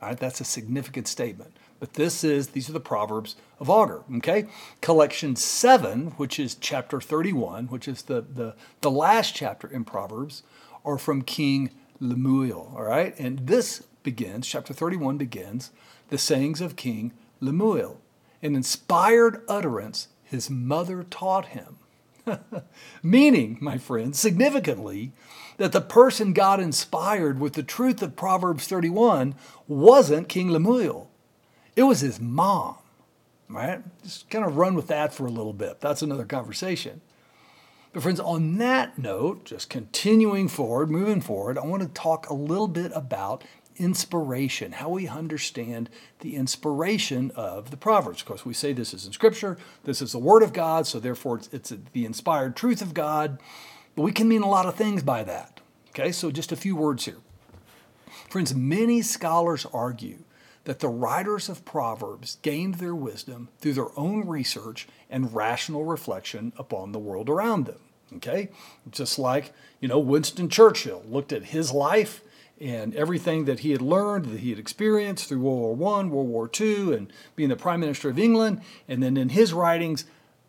All 0.00 0.08
right, 0.08 0.18
that's 0.18 0.40
a 0.40 0.44
significant 0.44 1.08
statement. 1.08 1.56
But 1.84 1.92
this 1.92 2.24
is 2.24 2.48
these 2.48 2.70
are 2.70 2.72
the 2.72 2.80
proverbs 2.80 3.36
of 3.60 3.68
Agur. 3.68 4.04
Okay, 4.16 4.46
collection 4.80 5.36
seven, 5.36 6.12
which 6.12 6.40
is 6.40 6.54
chapter 6.54 6.98
thirty-one, 6.98 7.66
which 7.66 7.86
is 7.86 8.04
the 8.04 8.22
the 8.22 8.54
the 8.80 8.90
last 8.90 9.34
chapter 9.34 9.68
in 9.68 9.84
Proverbs, 9.84 10.44
are 10.82 10.96
from 10.96 11.20
King 11.20 11.68
Lemuel. 12.00 12.72
All 12.74 12.84
right, 12.84 13.14
and 13.18 13.40
this 13.40 13.82
begins 14.02 14.46
chapter 14.46 14.72
thirty-one 14.72 15.18
begins 15.18 15.72
the 16.08 16.16
sayings 16.16 16.62
of 16.62 16.74
King 16.74 17.12
Lemuel, 17.38 18.00
an 18.40 18.56
inspired 18.56 19.42
utterance 19.46 20.08
his 20.22 20.48
mother 20.48 21.04
taught 21.04 21.48
him. 21.48 21.76
Meaning, 23.02 23.58
my 23.60 23.76
friends, 23.76 24.18
significantly, 24.18 25.12
that 25.58 25.72
the 25.72 25.82
person 25.82 26.32
God 26.32 26.60
inspired 26.60 27.38
with 27.38 27.52
the 27.52 27.62
truth 27.62 28.00
of 28.00 28.16
Proverbs 28.16 28.66
31 28.66 29.34
wasn't 29.68 30.30
King 30.30 30.48
Lemuel. 30.48 31.10
It 31.76 31.82
was 31.82 32.00
his 32.00 32.20
mom, 32.20 32.76
right? 33.48 33.82
Just 34.02 34.30
kind 34.30 34.44
of 34.44 34.56
run 34.56 34.74
with 34.74 34.86
that 34.88 35.12
for 35.12 35.26
a 35.26 35.30
little 35.30 35.52
bit. 35.52 35.80
That's 35.80 36.02
another 36.02 36.24
conversation. 36.24 37.00
But, 37.92 38.02
friends, 38.02 38.20
on 38.20 38.58
that 38.58 38.98
note, 38.98 39.44
just 39.44 39.70
continuing 39.70 40.48
forward, 40.48 40.90
moving 40.90 41.20
forward, 41.20 41.58
I 41.58 41.64
want 41.64 41.82
to 41.82 41.88
talk 41.88 42.28
a 42.28 42.34
little 42.34 42.68
bit 42.68 42.90
about 42.94 43.44
inspiration, 43.76 44.72
how 44.72 44.88
we 44.88 45.08
understand 45.08 45.90
the 46.20 46.36
inspiration 46.36 47.32
of 47.34 47.70
the 47.70 47.76
Proverbs. 47.76 48.20
Of 48.20 48.26
course, 48.26 48.44
we 48.44 48.54
say 48.54 48.72
this 48.72 48.94
is 48.94 49.06
in 49.06 49.12
Scripture, 49.12 49.58
this 49.84 50.00
is 50.00 50.12
the 50.12 50.18
Word 50.18 50.42
of 50.42 50.52
God, 50.52 50.86
so 50.86 51.00
therefore 51.00 51.38
it's, 51.38 51.48
it's 51.52 51.72
the 51.92 52.04
inspired 52.04 52.56
truth 52.56 52.82
of 52.82 52.94
God. 52.94 53.40
But 53.96 54.02
we 54.02 54.12
can 54.12 54.28
mean 54.28 54.42
a 54.42 54.48
lot 54.48 54.66
of 54.66 54.74
things 54.74 55.02
by 55.02 55.24
that. 55.24 55.60
Okay, 55.90 56.12
so 56.12 56.30
just 56.30 56.52
a 56.52 56.56
few 56.56 56.74
words 56.74 57.04
here. 57.04 57.18
Friends, 58.28 58.54
many 58.54 59.02
scholars 59.02 59.66
argue 59.72 60.18
that 60.64 60.80
the 60.80 60.88
writers 60.88 61.48
of 61.48 61.64
Proverbs 61.64 62.38
gained 62.42 62.76
their 62.76 62.94
wisdom 62.94 63.48
through 63.58 63.74
their 63.74 63.98
own 63.98 64.26
research 64.26 64.88
and 65.10 65.34
rational 65.34 65.84
reflection 65.84 66.52
upon 66.56 66.92
the 66.92 66.98
world 66.98 67.28
around 67.28 67.66
them. 67.66 67.80
Okay? 68.16 68.48
Just 68.90 69.18
like, 69.18 69.52
you 69.80 69.88
know, 69.88 69.98
Winston 69.98 70.48
Churchill 70.48 71.02
looked 71.06 71.32
at 71.32 71.46
his 71.46 71.72
life 71.72 72.22
and 72.60 72.94
everything 72.94 73.44
that 73.46 73.60
he 73.60 73.72
had 73.72 73.82
learned, 73.82 74.26
that 74.26 74.40
he 74.40 74.50
had 74.50 74.58
experienced 74.58 75.28
through 75.28 75.40
World 75.40 75.78
War 75.78 76.00
I, 76.00 76.04
World 76.04 76.28
War 76.28 76.50
II, 76.58 76.94
and 76.94 77.12
being 77.34 77.48
the 77.48 77.56
Prime 77.56 77.80
Minister 77.80 78.08
of 78.08 78.18
England. 78.18 78.60
And 78.88 79.02
then 79.02 79.16
in 79.16 79.30
his 79.30 79.52
writings, 79.52 80.04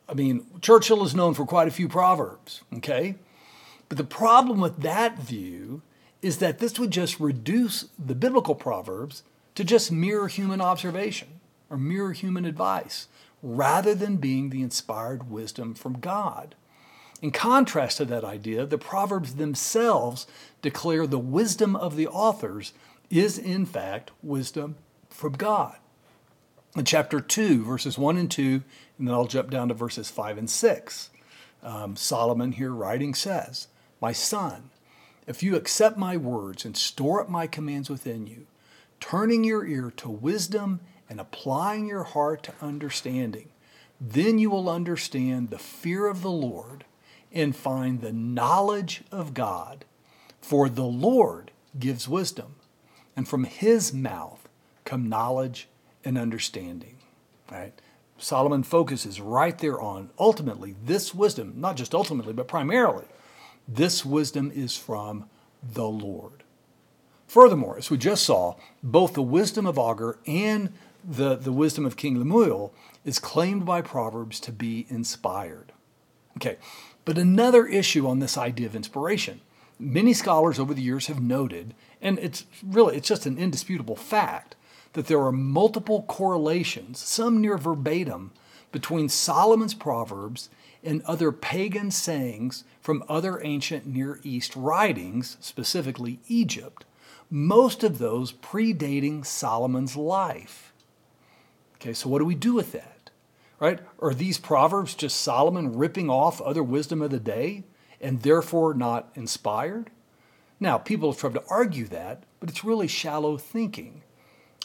I 0.07 0.13
mean, 0.13 0.45
Churchill 0.61 1.03
is 1.03 1.15
known 1.15 1.33
for 1.33 1.45
quite 1.45 1.67
a 1.67 1.71
few 1.71 1.89
proverbs, 1.89 2.61
okay? 2.75 3.15
But 3.89 3.97
the 3.97 4.03
problem 4.03 4.61
with 4.61 4.81
that 4.81 5.17
view 5.17 5.81
is 6.21 6.37
that 6.37 6.59
this 6.59 6.79
would 6.79 6.91
just 6.91 7.19
reduce 7.19 7.89
the 7.97 8.15
biblical 8.15 8.55
proverbs 8.55 9.23
to 9.55 9.63
just 9.63 9.91
mere 9.91 10.27
human 10.27 10.61
observation 10.61 11.39
or 11.69 11.77
mere 11.77 12.11
human 12.11 12.45
advice 12.45 13.07
rather 13.41 13.95
than 13.95 14.17
being 14.17 14.49
the 14.49 14.61
inspired 14.61 15.29
wisdom 15.29 15.73
from 15.73 15.99
God. 15.99 16.55
In 17.21 17.31
contrast 17.31 17.97
to 17.97 18.05
that 18.05 18.23
idea, 18.23 18.65
the 18.65 18.77
Proverbs 18.77 19.35
themselves 19.35 20.27
declare 20.61 21.07
the 21.07 21.19
wisdom 21.19 21.75
of 21.75 21.95
the 21.95 22.07
authors 22.07 22.73
is, 23.09 23.37
in 23.37 23.65
fact, 23.65 24.11
wisdom 24.21 24.75
from 25.09 25.33
God. 25.33 25.77
In 26.75 26.83
chapter 26.83 27.21
2, 27.21 27.63
verses 27.63 27.97
1 27.97 28.17
and 28.17 28.29
2, 28.29 28.63
and 28.97 29.07
then 29.07 29.13
I'll 29.15 29.27
jump 29.27 29.49
down 29.49 29.69
to 29.69 29.73
verses 29.73 30.09
5 30.09 30.37
and 30.37 30.49
6, 30.49 31.09
um, 31.63 31.95
Solomon 31.95 32.51
here 32.51 32.71
writing 32.71 33.13
says, 33.13 33.67
My 34.01 34.11
son, 34.11 34.69
if 35.25 35.41
you 35.41 35.55
accept 35.55 35.97
my 35.97 36.17
words 36.17 36.65
and 36.65 36.75
store 36.75 37.21
up 37.21 37.29
my 37.29 37.47
commands 37.47 37.89
within 37.89 38.27
you, 38.27 38.45
turning 39.09 39.43
your 39.43 39.67
ear 39.67 39.93
to 39.95 40.09
wisdom 40.09 40.79
and 41.07 41.19
applying 41.19 41.85
your 41.85 42.03
heart 42.03 42.41
to 42.41 42.53
understanding, 42.59 43.49
then 44.01 44.39
you 44.39 44.49
will 44.49 44.67
understand 44.67 45.49
the 45.49 45.59
fear 45.59 46.07
of 46.07 46.23
the 46.23 46.31
Lord 46.31 46.85
and 47.31 47.55
find 47.55 48.01
the 48.01 48.11
knowledge 48.11 49.03
of 49.11 49.35
God. 49.35 49.85
For 50.41 50.69
the 50.69 50.85
Lord 50.85 51.51
gives 51.77 52.07
wisdom, 52.07 52.55
and 53.15 53.27
from 53.27 53.43
his 53.43 53.93
mouth 53.93 54.47
come 54.85 55.07
knowledge 55.07 55.67
and 56.03 56.17
understanding. 56.17 56.97
Right? 57.51 57.79
Solomon 58.17 58.63
focuses 58.63 59.21
right 59.21 59.57
there 59.59 59.79
on 59.79 60.09
ultimately 60.17 60.75
this 60.83 61.13
wisdom, 61.13 61.53
not 61.57 61.77
just 61.77 61.93
ultimately, 61.93 62.33
but 62.33 62.47
primarily, 62.47 63.05
this 63.67 64.03
wisdom 64.03 64.51
is 64.55 64.75
from 64.75 65.29
the 65.61 65.87
Lord. 65.87 66.44
Furthermore, 67.27 67.77
as 67.77 67.89
we 67.89 67.97
just 67.97 68.25
saw, 68.25 68.55
both 68.83 69.13
the 69.13 69.21
wisdom 69.21 69.65
of 69.65 69.77
Agur 69.77 70.19
and 70.25 70.71
the, 71.03 71.35
the 71.35 71.51
wisdom 71.51 71.85
of 71.85 71.97
King 71.97 72.17
Lemuel 72.17 72.73
is 73.03 73.19
claimed 73.19 73.65
by 73.65 73.81
Proverbs 73.81 74.39
to 74.41 74.51
be 74.51 74.85
inspired. 74.89 75.71
Okay, 76.37 76.57
but 77.05 77.17
another 77.17 77.65
issue 77.65 78.07
on 78.07 78.19
this 78.19 78.37
idea 78.37 78.67
of 78.67 78.75
inspiration. 78.75 79.41
Many 79.79 80.13
scholars 80.13 80.59
over 80.59 80.73
the 80.73 80.81
years 80.81 81.07
have 81.07 81.21
noted, 81.21 81.73
and 82.01 82.17
it's 82.19 82.45
really 82.63 82.97
it's 82.97 83.07
just 83.07 83.25
an 83.25 83.37
indisputable 83.37 83.95
fact, 83.95 84.55
that 84.93 85.07
there 85.07 85.21
are 85.21 85.31
multiple 85.31 86.03
correlations, 86.03 86.99
some 86.99 87.41
near 87.41 87.57
verbatim, 87.57 88.31
between 88.71 89.09
Solomon's 89.09 89.73
Proverbs 89.73 90.49
and 90.83 91.01
other 91.03 91.31
pagan 91.31 91.91
sayings 91.91 92.63
from 92.81 93.03
other 93.09 93.41
ancient 93.43 93.85
Near 93.85 94.19
East 94.23 94.55
writings, 94.55 95.37
specifically 95.39 96.19
Egypt, 96.27 96.85
most 97.29 97.83
of 97.83 97.97
those 97.97 98.31
predating 98.31 99.25
Solomon's 99.25 99.95
life. 99.95 100.73
Okay, 101.75 101.93
so 101.93 102.09
what 102.09 102.19
do 102.19 102.25
we 102.25 102.35
do 102.35 102.53
with 102.53 102.71
that? 102.71 103.09
Right? 103.59 103.79
Are 103.99 104.13
these 104.13 104.37
proverbs 104.37 104.95
just 104.95 105.19
Solomon 105.19 105.77
ripping 105.77 106.09
off 106.09 106.41
other 106.41 106.63
wisdom 106.63 107.01
of 107.01 107.11
the 107.11 107.19
day 107.19 107.63
and 108.01 108.21
therefore 108.21 108.73
not 108.73 109.11
inspired? 109.15 109.91
Now, 110.59 110.77
people 110.77 111.11
have 111.11 111.19
tried 111.19 111.33
to 111.35 111.43
argue 111.49 111.85
that, 111.87 112.23
but 112.39 112.49
it's 112.49 112.63
really 112.63 112.87
shallow 112.87 113.37
thinking. 113.37 114.03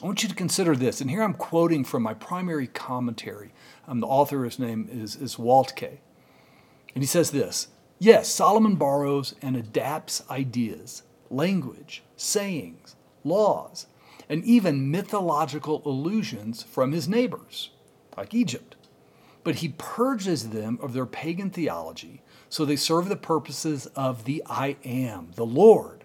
I 0.02 0.06
want 0.06 0.22
you 0.22 0.28
to 0.28 0.34
consider 0.34 0.74
this, 0.74 1.00
and 1.00 1.10
here 1.10 1.22
I'm 1.22 1.34
quoting 1.34 1.84
from 1.84 2.02
my 2.02 2.14
primary 2.14 2.66
commentary. 2.66 3.52
Um, 3.86 4.00
the 4.00 4.06
author's 4.06 4.58
name 4.58 4.88
is, 4.90 5.14
is 5.16 5.36
Waltke. 5.36 5.98
And 6.94 7.02
he 7.02 7.06
says 7.06 7.30
this 7.30 7.68
Yes, 7.98 8.28
Solomon 8.28 8.76
borrows 8.76 9.34
and 9.42 9.56
adapts 9.56 10.22
ideas, 10.30 11.02
language, 11.30 12.02
sayings, 12.16 12.96
laws, 13.24 13.86
and 14.28 14.44
even 14.44 14.90
mythological 14.90 15.82
allusions 15.84 16.62
from 16.62 16.92
his 16.92 17.08
neighbors, 17.08 17.70
like 18.16 18.34
Egypt. 18.34 18.76
But 19.42 19.56
he 19.56 19.74
purges 19.78 20.50
them 20.50 20.78
of 20.82 20.92
their 20.92 21.06
pagan 21.06 21.50
theology 21.50 22.22
so 22.50 22.64
they 22.64 22.76
serve 22.76 23.08
the 23.08 23.16
purposes 23.16 23.86
of 23.94 24.24
the 24.24 24.42
I 24.44 24.76
am, 24.84 25.30
the 25.36 25.46
Lord. 25.46 26.04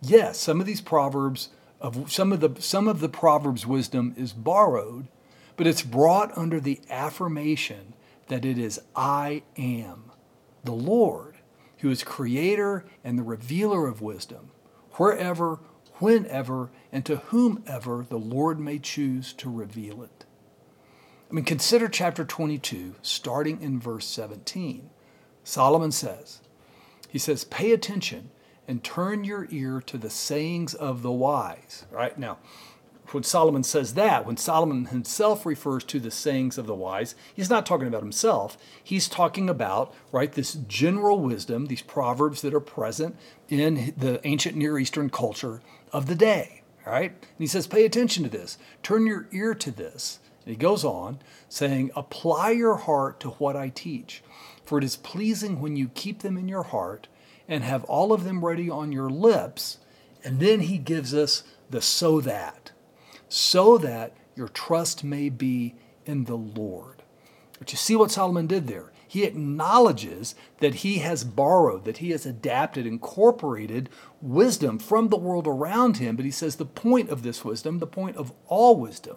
Yes, 0.00 0.38
some 0.38 0.60
of 0.60 0.66
these 0.66 0.80
proverbs 0.80 1.50
of 1.80 2.10
some 2.10 2.32
of 2.32 2.40
the 2.40 2.60
some 2.60 2.88
of 2.88 3.00
the 3.00 3.08
proverbs 3.08 3.66
wisdom 3.66 4.14
is 4.16 4.32
borrowed, 4.32 5.06
but 5.56 5.66
it's 5.66 5.82
brought 5.82 6.36
under 6.36 6.58
the 6.58 6.80
affirmation 6.90 7.92
that 8.28 8.44
it 8.44 8.58
is 8.58 8.80
I 8.96 9.42
am, 9.56 10.10
the 10.64 10.72
Lord, 10.72 11.36
who 11.78 11.90
is 11.90 12.02
creator 12.02 12.84
and 13.04 13.18
the 13.18 13.22
revealer 13.22 13.86
of 13.86 14.00
wisdom, 14.00 14.50
wherever 14.92 15.60
whenever, 16.00 16.70
and 16.92 17.04
to 17.06 17.16
whomever 17.16 18.06
the 18.08 18.18
Lord 18.18 18.58
may 18.58 18.78
choose 18.78 19.32
to 19.34 19.50
reveal 19.50 20.02
it. 20.02 20.24
I 21.30 21.34
mean, 21.34 21.44
consider 21.44 21.88
chapter 21.88 22.24
22, 22.24 22.96
starting 23.02 23.60
in 23.60 23.78
verse 23.78 24.06
17. 24.06 24.90
Solomon 25.44 25.92
says, 25.92 26.40
He 27.08 27.18
says, 27.18 27.44
Pay 27.44 27.72
attention 27.72 28.30
and 28.66 28.82
turn 28.82 29.24
your 29.24 29.46
ear 29.50 29.80
to 29.86 29.98
the 29.98 30.10
sayings 30.10 30.74
of 30.74 31.02
the 31.02 31.12
wise. 31.12 31.84
Right 31.90 32.18
now, 32.18 32.38
when 33.12 33.22
Solomon 33.22 33.62
says 33.62 33.94
that, 33.94 34.26
when 34.26 34.36
Solomon 34.36 34.86
himself 34.86 35.46
refers 35.46 35.84
to 35.84 36.00
the 36.00 36.10
sayings 36.10 36.58
of 36.58 36.66
the 36.66 36.74
wise, 36.74 37.14
he's 37.34 37.50
not 37.50 37.64
talking 37.64 37.86
about 37.88 38.02
himself. 38.02 38.58
He's 38.82 39.08
talking 39.08 39.48
about, 39.48 39.94
right, 40.12 40.32
this 40.32 40.54
general 40.54 41.20
wisdom, 41.20 41.66
these 41.66 41.82
proverbs 41.82 42.42
that 42.42 42.54
are 42.54 42.60
present 42.60 43.16
in 43.48 43.94
the 43.96 44.20
ancient 44.26 44.56
Near 44.56 44.78
Eastern 44.78 45.10
culture 45.10 45.62
of 45.92 46.06
the 46.06 46.14
day, 46.14 46.62
right? 46.86 47.10
And 47.10 47.38
he 47.38 47.46
says, 47.46 47.66
pay 47.66 47.84
attention 47.84 48.24
to 48.24 48.30
this, 48.30 48.58
turn 48.82 49.06
your 49.06 49.26
ear 49.32 49.54
to 49.54 49.70
this. 49.70 50.18
And 50.44 50.54
he 50.54 50.58
goes 50.58 50.84
on 50.84 51.18
saying, 51.48 51.90
apply 51.96 52.50
your 52.50 52.76
heart 52.76 53.20
to 53.20 53.30
what 53.30 53.56
I 53.56 53.68
teach, 53.68 54.22
for 54.64 54.78
it 54.78 54.84
is 54.84 54.96
pleasing 54.96 55.60
when 55.60 55.76
you 55.76 55.88
keep 55.88 56.20
them 56.20 56.36
in 56.36 56.48
your 56.48 56.64
heart 56.64 57.08
and 57.46 57.64
have 57.64 57.84
all 57.84 58.12
of 58.12 58.24
them 58.24 58.44
ready 58.44 58.68
on 58.68 58.92
your 58.92 59.08
lips. 59.08 59.78
And 60.22 60.40
then 60.40 60.60
he 60.60 60.76
gives 60.78 61.14
us 61.14 61.42
the 61.70 61.80
so 61.80 62.20
that 62.20 62.67
so 63.28 63.78
that 63.78 64.16
your 64.34 64.48
trust 64.48 65.04
may 65.04 65.28
be 65.28 65.74
in 66.06 66.24
the 66.24 66.36
Lord. 66.36 67.02
But 67.58 67.72
you 67.72 67.78
see 67.78 67.96
what 67.96 68.10
Solomon 68.10 68.46
did 68.46 68.66
there? 68.66 68.92
He 69.06 69.24
acknowledges 69.24 70.34
that 70.60 70.76
he 70.76 70.98
has 70.98 71.24
borrowed, 71.24 71.84
that 71.86 71.98
he 71.98 72.10
has 72.10 72.26
adapted, 72.26 72.86
incorporated 72.86 73.88
wisdom 74.20 74.78
from 74.78 75.08
the 75.08 75.16
world 75.16 75.46
around 75.46 75.96
him. 75.96 76.14
But 76.14 76.26
he 76.26 76.30
says 76.30 76.56
the 76.56 76.66
point 76.66 77.08
of 77.08 77.22
this 77.22 77.44
wisdom, 77.44 77.78
the 77.78 77.86
point 77.86 78.16
of 78.16 78.32
all 78.46 78.76
wisdom, 78.76 79.16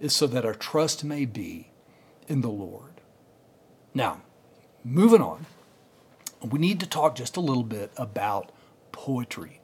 is 0.00 0.14
so 0.14 0.26
that 0.26 0.44
our 0.44 0.54
trust 0.54 1.04
may 1.04 1.24
be 1.24 1.70
in 2.26 2.40
the 2.40 2.50
Lord. 2.50 3.00
Now, 3.94 4.22
moving 4.82 5.22
on, 5.22 5.46
we 6.42 6.58
need 6.58 6.80
to 6.80 6.86
talk 6.86 7.14
just 7.14 7.36
a 7.36 7.40
little 7.40 7.62
bit 7.62 7.92
about 7.96 8.50
poetry 8.90 9.60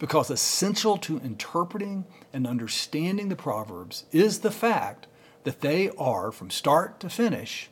because 0.00 0.30
essential 0.30 0.96
to 0.96 1.20
interpreting 1.20 2.06
and 2.32 2.46
understanding 2.46 3.28
the 3.28 3.36
Proverbs 3.36 4.06
is 4.10 4.40
the 4.40 4.50
fact 4.50 5.06
that 5.44 5.60
they 5.60 5.90
are, 5.90 6.32
from 6.32 6.50
start 6.50 6.98
to 7.00 7.08
finish, 7.10 7.70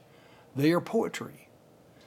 they 0.55 0.71
are 0.71 0.81
poetry. 0.81 1.49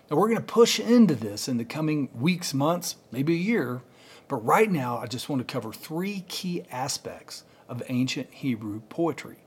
Now, 0.10 0.18
we're 0.18 0.28
going 0.28 0.38
to 0.38 0.44
push 0.44 0.80
into 0.80 1.16
this 1.16 1.48
in 1.48 1.58
the 1.58 1.66
coming 1.66 2.10
weeks, 2.14 2.54
months, 2.54 2.98
maybe 3.12 3.34
a 3.34 3.38
year, 3.38 3.82
but 4.28 4.46
right 4.46 4.72
now 4.72 4.98
I 5.00 5.08
just 5.08 5.28
want 5.28 5.46
to 5.46 5.52
cover 5.52 5.74
three 5.74 6.24
key 6.28 6.64
aspects 6.72 7.44
of 7.68 7.82
ancient 7.90 8.32
Hebrew 8.32 8.82
poetry. 8.90 9.38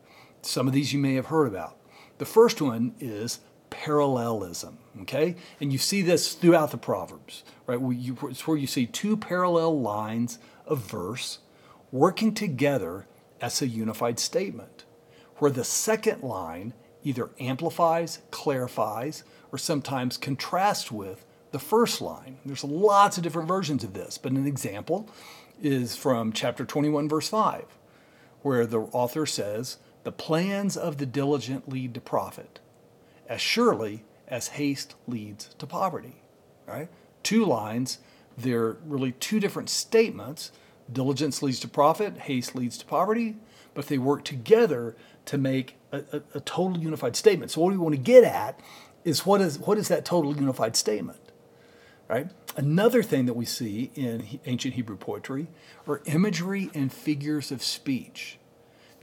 Some 0.42 0.66
of 0.66 0.74
these 0.74 0.92
you 0.92 0.98
may 0.98 1.14
have 1.14 1.26
heard 1.26 1.46
about. 1.46 1.76
The 2.18 2.26
first 2.26 2.60
one 2.60 2.94
is 2.98 3.40
parallelism, 3.70 4.78
okay? 5.02 5.36
And 5.60 5.72
you 5.72 5.78
see 5.78 6.02
this 6.02 6.34
throughout 6.34 6.70
the 6.70 6.78
Proverbs, 6.78 7.44
right? 7.66 7.78
It's 7.80 8.46
where 8.46 8.56
you 8.56 8.66
see 8.66 8.86
two 8.86 9.16
parallel 9.16 9.80
lines 9.80 10.38
of 10.66 10.78
verse 10.78 11.38
working 11.92 12.34
together 12.34 13.06
as 13.40 13.60
a 13.60 13.68
unified 13.68 14.18
statement, 14.18 14.84
where 15.36 15.50
the 15.50 15.64
second 15.64 16.22
line 16.22 16.74
either 17.04 17.30
amplifies, 17.38 18.20
clarifies, 18.30 19.22
or 19.52 19.58
sometimes 19.58 20.16
contrasts 20.16 20.90
with 20.90 21.24
the 21.52 21.58
first 21.58 22.00
line. 22.00 22.38
There's 22.44 22.64
lots 22.64 23.16
of 23.16 23.22
different 23.22 23.46
versions 23.46 23.84
of 23.84 23.92
this, 23.92 24.18
but 24.18 24.32
an 24.32 24.46
example 24.46 25.08
is 25.62 25.94
from 25.94 26.32
chapter 26.32 26.64
21, 26.64 27.08
verse 27.08 27.28
5, 27.28 27.64
where 28.42 28.66
the 28.66 28.80
author 28.80 29.26
says, 29.26 29.76
The 30.02 30.10
plans 30.10 30.76
of 30.76 30.98
the 30.98 31.06
diligent 31.06 31.68
lead 31.68 31.94
to 31.94 32.00
profit, 32.00 32.58
as 33.28 33.40
surely 33.40 34.04
as 34.26 34.48
haste 34.48 34.96
leads 35.06 35.54
to 35.58 35.66
poverty. 35.66 36.16
Right? 36.66 36.88
Two 37.22 37.44
lines, 37.44 37.98
they're 38.36 38.76
really 38.84 39.12
two 39.12 39.40
different 39.40 39.70
statements. 39.70 40.52
Diligence 40.92 41.42
leads 41.42 41.60
to 41.60 41.68
profit, 41.68 42.18
haste 42.18 42.54
leads 42.54 42.76
to 42.78 42.86
poverty, 42.86 43.36
but 43.72 43.86
they 43.86 43.98
work 43.98 44.24
together 44.24 44.96
to 45.26 45.38
make 45.38 45.76
a, 45.92 45.98
a, 46.12 46.22
a 46.34 46.40
total 46.40 46.78
unified 46.78 47.16
statement. 47.16 47.50
So, 47.50 47.60
what 47.60 47.72
we 47.72 47.78
want 47.78 47.94
to 47.94 48.00
get 48.00 48.24
at 48.24 48.60
is 49.04 49.24
what 49.24 49.40
is, 49.40 49.58
what 49.58 49.78
is 49.78 49.88
that 49.88 50.04
total 50.04 50.36
unified 50.36 50.76
statement? 50.76 51.20
Right? 52.08 52.30
Another 52.56 53.02
thing 53.02 53.26
that 53.26 53.34
we 53.34 53.46
see 53.46 53.90
in 53.94 54.38
ancient 54.44 54.74
Hebrew 54.74 54.96
poetry 54.96 55.46
are 55.86 56.02
imagery 56.04 56.70
and 56.74 56.92
figures 56.92 57.50
of 57.50 57.62
speech. 57.62 58.38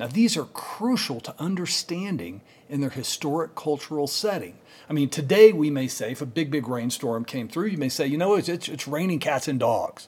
Now, 0.01 0.07
these 0.07 0.35
are 0.35 0.45
crucial 0.45 1.19
to 1.19 1.35
understanding 1.37 2.41
in 2.67 2.81
their 2.81 2.89
historic 2.89 3.53
cultural 3.53 4.07
setting. 4.07 4.57
I 4.89 4.93
mean, 4.93 5.09
today 5.09 5.53
we 5.53 5.69
may 5.69 5.87
say, 5.87 6.11
if 6.11 6.23
a 6.23 6.25
big, 6.25 6.49
big 6.49 6.67
rainstorm 6.67 7.23
came 7.23 7.47
through, 7.47 7.67
you 7.67 7.77
may 7.77 7.87
say, 7.87 8.07
you 8.07 8.17
know, 8.17 8.33
it's, 8.33 8.49
it's, 8.49 8.67
it's 8.67 8.87
raining 8.87 9.19
cats 9.19 9.47
and 9.47 9.59
dogs. 9.59 10.07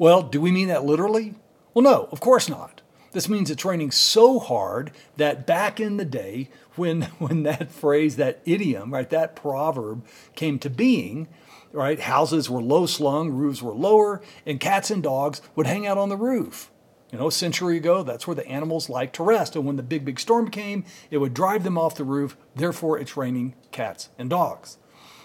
Well, 0.00 0.22
do 0.22 0.40
we 0.40 0.50
mean 0.50 0.66
that 0.66 0.84
literally? 0.84 1.36
Well, 1.72 1.84
no, 1.84 2.08
of 2.10 2.18
course 2.18 2.48
not. 2.48 2.80
This 3.12 3.28
means 3.28 3.48
it's 3.48 3.64
raining 3.64 3.92
so 3.92 4.40
hard 4.40 4.90
that 5.18 5.46
back 5.46 5.78
in 5.78 5.98
the 5.98 6.04
day, 6.04 6.48
when, 6.74 7.02
when 7.20 7.44
that 7.44 7.70
phrase, 7.70 8.16
that 8.16 8.40
idiom, 8.44 8.92
right, 8.92 9.08
that 9.10 9.36
proverb 9.36 10.04
came 10.34 10.58
to 10.58 10.68
being, 10.68 11.28
right, 11.70 12.00
houses 12.00 12.50
were 12.50 12.60
low 12.60 12.86
slung, 12.86 13.30
roofs 13.30 13.62
were 13.62 13.72
lower, 13.72 14.20
and 14.44 14.58
cats 14.58 14.90
and 14.90 15.04
dogs 15.04 15.42
would 15.54 15.68
hang 15.68 15.86
out 15.86 15.96
on 15.96 16.08
the 16.08 16.16
roof. 16.16 16.72
You 17.12 17.18
know, 17.18 17.28
a 17.28 17.32
century 17.32 17.76
ago, 17.76 18.02
that's 18.02 18.26
where 18.26 18.34
the 18.34 18.46
animals 18.48 18.88
like 18.88 19.12
to 19.14 19.22
rest. 19.22 19.54
And 19.54 19.64
when 19.64 19.76
the 19.76 19.82
big, 19.82 20.04
big 20.04 20.18
storm 20.18 20.50
came, 20.50 20.84
it 21.10 21.18
would 21.18 21.34
drive 21.34 21.62
them 21.62 21.78
off 21.78 21.94
the 21.94 22.04
roof. 22.04 22.36
Therefore, 22.54 22.98
it's 22.98 23.16
raining 23.16 23.54
cats 23.70 24.08
and 24.18 24.28
dogs. 24.28 24.78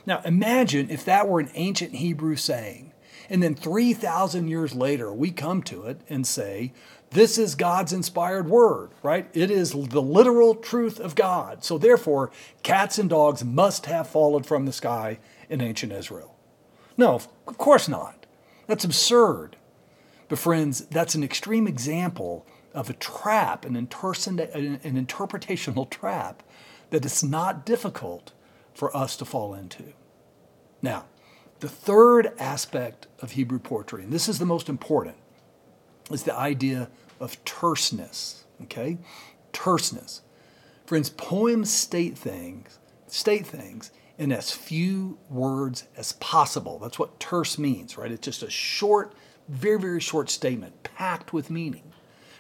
Now, 0.06 0.22
imagine 0.24 0.90
if 0.90 1.04
that 1.06 1.28
were 1.28 1.40
an 1.40 1.52
ancient 1.54 1.96
Hebrew 1.96 2.36
saying. 2.36 2.94
And 3.30 3.42
then 3.42 3.56
3,000 3.56 4.48
years 4.48 4.76
later, 4.76 5.12
we 5.14 5.32
come 5.32 5.64
to 5.64 5.86
it 5.86 6.02
and 6.10 6.28
say, 6.28 6.74
this 7.12 7.38
is 7.38 7.56
God's 7.56 7.94
inspired 7.94 8.48
word, 8.48 8.92
right? 9.04 9.30
It 9.34 9.52
is 9.52 9.72
the 9.72 10.02
literal 10.02 10.56
truth 10.56 11.00
of 11.00 11.16
God. 11.16 11.64
So 11.64 11.78
therefore, 11.78 12.32
cats 12.64 12.98
and 12.98 13.10
dogs 13.10 13.44
must 13.44 13.86
have 13.86 14.08
fallen 14.08 14.44
from 14.44 14.66
the 14.66 14.72
sky 14.72 15.20
in 15.50 15.62
ancient 15.62 15.92
Israel. 15.92 16.36
No, 16.98 17.16
of 17.16 17.58
course 17.58 17.90
not. 17.90 18.26
That's 18.68 18.86
absurd. 18.86 19.58
But, 20.32 20.40
friends, 20.40 20.86
that's 20.86 21.14
an 21.14 21.26
extreme 21.26 21.68
example 21.68 22.48
of 22.74 22.90
a 22.90 22.94
trap, 22.94 23.66
an, 23.66 23.76
an 23.76 23.86
interpretational 23.86 25.90
trap 25.90 26.42
that 26.90 27.04
is 27.04 27.22
not 27.22 27.66
difficult 27.66 28.32
for 28.74 28.96
us 28.96 29.18
to 29.18 29.26
fall 29.26 29.54
into. 29.54 29.92
Now, 30.82 31.04
the 31.60 31.68
third 31.68 32.32
aspect 32.40 33.08
of 33.20 33.32
Hebrew 33.32 33.60
poetry, 33.60 34.06
and 34.06 34.14
this 34.14 34.30
is 34.30 34.40
the 34.40 34.46
most 34.46 34.70
important, 34.70 35.18
is 36.10 36.24
the 36.24 36.34
idea 36.34 36.90
of 37.20 37.44
terseness. 37.44 38.46
Okay? 38.64 39.00
Terseness. 39.52 40.22
Friends, 40.86 41.10
poems 41.10 41.74
state 41.74 42.18
things, 42.18 42.80
state 43.08 43.46
things 43.46 43.92
in 44.18 44.32
as 44.32 44.50
few 44.50 45.18
words 45.30 45.90
as 45.98 46.14
possible. 46.14 46.80
That's 46.80 46.98
what 46.98 47.20
terse 47.20 47.58
means, 47.58 47.98
right? 47.98 48.14
It's 48.14 48.24
just 48.24 48.44
a 48.44 48.50
short, 48.50 49.14
very, 49.52 49.80
very 49.80 50.00
short 50.00 50.30
statement, 50.30 50.84
packed 50.84 51.34
with 51.34 51.50
meaning. 51.52 51.84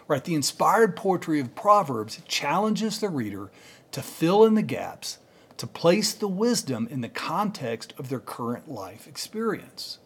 Right? 0.08 0.24
The 0.24 0.36
inspired 0.36 0.96
poetry 0.96 1.40
of 1.40 1.56
Proverbs 1.56 2.22
challenges 2.28 3.00
the 3.00 3.10
reader 3.10 3.52
to 3.92 4.02
fill 4.02 4.46
in 4.46 4.56
the 4.56 4.62
gaps, 4.62 5.20
to 5.58 5.68
place 5.68 6.14
the 6.14 6.28
wisdom 6.28 6.88
in 6.90 7.02
the 7.02 7.10
context 7.10 7.94
of 7.98 8.10
their 8.10 8.20
current 8.20 8.70
life 8.70 9.08
experience. 9.08 10.00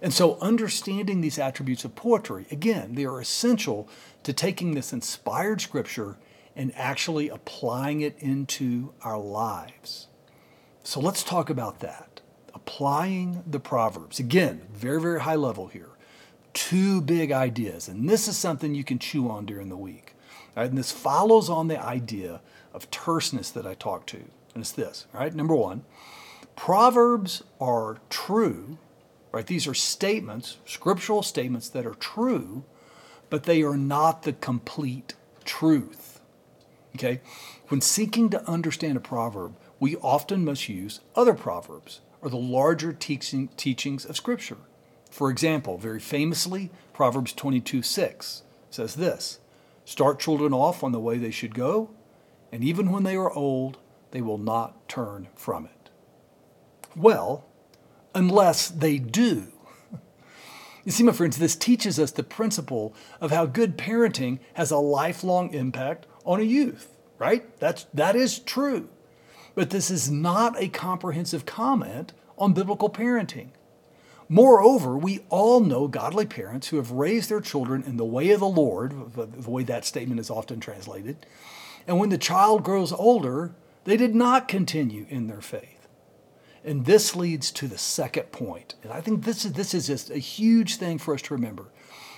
And 0.00 0.12
so, 0.12 0.36
understanding 0.40 1.20
these 1.20 1.38
attributes 1.38 1.84
of 1.84 1.94
poetry, 1.94 2.46
again, 2.50 2.94
they 2.96 3.04
are 3.04 3.20
essential 3.20 3.88
to 4.24 4.32
taking 4.32 4.74
this 4.74 4.92
inspired 4.92 5.60
scripture 5.60 6.16
and 6.56 6.72
actually 6.74 7.28
applying 7.28 8.00
it 8.00 8.16
into 8.18 8.92
our 9.02 9.18
lives. 9.18 10.08
So, 10.82 10.98
let's 10.98 11.22
talk 11.22 11.50
about 11.50 11.78
that. 11.80 12.20
Applying 12.52 13.44
the 13.46 13.60
Proverbs. 13.60 14.18
Again, 14.18 14.62
very, 14.72 15.00
very 15.00 15.20
high 15.20 15.36
level 15.36 15.68
here. 15.68 15.91
Two 16.52 17.00
big 17.00 17.32
ideas. 17.32 17.88
And 17.88 18.08
this 18.08 18.28
is 18.28 18.36
something 18.36 18.74
you 18.74 18.84
can 18.84 18.98
chew 18.98 19.30
on 19.30 19.46
during 19.46 19.68
the 19.68 19.76
week. 19.76 20.14
Right? 20.56 20.68
And 20.68 20.78
this 20.78 20.92
follows 20.92 21.48
on 21.48 21.68
the 21.68 21.82
idea 21.82 22.40
of 22.74 22.90
terseness 22.90 23.50
that 23.50 23.66
I 23.66 23.74
talked 23.74 24.08
to. 24.10 24.18
And 24.54 24.62
it's 24.62 24.72
this, 24.72 25.06
right? 25.12 25.34
Number 25.34 25.54
one, 25.54 25.84
Proverbs 26.56 27.42
are 27.58 27.98
true 28.10 28.78
Right? 29.32 29.46
These 29.46 29.66
are 29.66 29.74
statements, 29.74 30.58
scriptural 30.66 31.22
statements 31.22 31.70
that 31.70 31.86
are 31.86 31.94
true, 31.94 32.64
but 33.30 33.44
they 33.44 33.62
are 33.62 33.78
not 33.78 34.22
the 34.22 34.34
complete 34.34 35.14
truth. 35.44 36.20
Okay? 36.94 37.22
When 37.68 37.80
seeking 37.80 38.28
to 38.28 38.46
understand 38.48 38.98
a 38.98 39.00
proverb, 39.00 39.56
we 39.80 39.96
often 39.96 40.44
must 40.44 40.68
use 40.68 41.00
other 41.16 41.32
proverbs 41.32 42.00
or 42.20 42.28
the 42.28 42.36
larger 42.36 42.92
teaching, 42.92 43.48
teachings 43.56 44.04
of 44.04 44.16
Scripture. 44.16 44.58
For 45.12 45.28
example, 45.28 45.76
very 45.76 46.00
famously, 46.00 46.70
Proverbs 46.94 47.34
22 47.34 47.82
6 47.82 48.44
says 48.70 48.94
this 48.94 49.40
Start 49.84 50.18
children 50.18 50.54
off 50.54 50.82
on 50.82 50.92
the 50.92 51.00
way 51.00 51.18
they 51.18 51.30
should 51.30 51.54
go, 51.54 51.90
and 52.50 52.64
even 52.64 52.90
when 52.90 53.02
they 53.02 53.14
are 53.14 53.30
old, 53.30 53.76
they 54.12 54.22
will 54.22 54.38
not 54.38 54.88
turn 54.88 55.28
from 55.34 55.66
it. 55.66 55.90
Well, 56.96 57.44
unless 58.14 58.68
they 58.68 58.98
do. 58.98 59.48
You 60.84 60.90
see, 60.90 61.04
my 61.04 61.12
friends, 61.12 61.38
this 61.38 61.54
teaches 61.54 62.00
us 62.00 62.10
the 62.10 62.24
principle 62.24 62.92
of 63.20 63.30
how 63.30 63.46
good 63.46 63.78
parenting 63.78 64.40
has 64.54 64.72
a 64.72 64.78
lifelong 64.78 65.54
impact 65.54 66.08
on 66.24 66.40
a 66.40 66.42
youth, 66.42 66.96
right? 67.20 67.56
That's, 67.60 67.86
that 67.94 68.16
is 68.16 68.40
true. 68.40 68.88
But 69.54 69.70
this 69.70 69.92
is 69.92 70.10
not 70.10 70.60
a 70.60 70.66
comprehensive 70.68 71.46
comment 71.46 72.14
on 72.36 72.52
biblical 72.52 72.90
parenting. 72.90 73.50
Moreover, 74.32 74.96
we 74.96 75.20
all 75.28 75.60
know 75.60 75.88
godly 75.88 76.24
parents 76.24 76.68
who 76.68 76.78
have 76.78 76.90
raised 76.90 77.28
their 77.28 77.42
children 77.42 77.82
in 77.82 77.98
the 77.98 78.04
way 78.06 78.30
of 78.30 78.40
the 78.40 78.48
Lord, 78.48 79.12
the 79.14 79.50
way 79.50 79.62
that 79.64 79.84
statement 79.84 80.20
is 80.20 80.30
often 80.30 80.58
translated. 80.58 81.26
And 81.86 81.98
when 81.98 82.08
the 82.08 82.16
child 82.16 82.64
grows 82.64 82.94
older, 82.94 83.54
they 83.84 83.98
did 83.98 84.14
not 84.14 84.48
continue 84.48 85.04
in 85.10 85.26
their 85.26 85.42
faith. 85.42 85.86
And 86.64 86.86
this 86.86 87.14
leads 87.14 87.52
to 87.52 87.68
the 87.68 87.76
second 87.76 88.32
point. 88.32 88.74
And 88.82 88.90
I 88.90 89.02
think 89.02 89.26
this 89.26 89.44
is, 89.44 89.52
this 89.52 89.74
is 89.74 89.88
just 89.88 90.08
a 90.08 90.16
huge 90.16 90.76
thing 90.76 90.96
for 90.96 91.12
us 91.12 91.20
to 91.22 91.34
remember. 91.34 91.66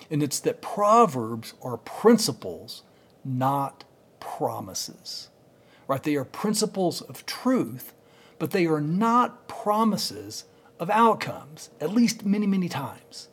And 0.09 0.23
it's 0.23 0.39
that 0.39 0.63
Proverbs 0.63 1.55
are 1.63 1.79
principles, 1.79 2.85
not 3.25 3.83
promises. 4.21 5.31
Right? 5.89 6.05
They 6.05 6.15
are 6.15 6.25
principles 6.25 7.01
of 7.01 7.27
truth, 7.27 7.93
but 8.39 8.53
they 8.53 8.67
are 8.67 8.81
not 8.81 9.49
promises 9.49 10.45
of 10.79 10.91
outcomes, 10.91 11.71
at 11.81 11.93
least 11.93 12.25
many, 12.25 12.47
many 12.47 12.69
times. 12.69 13.29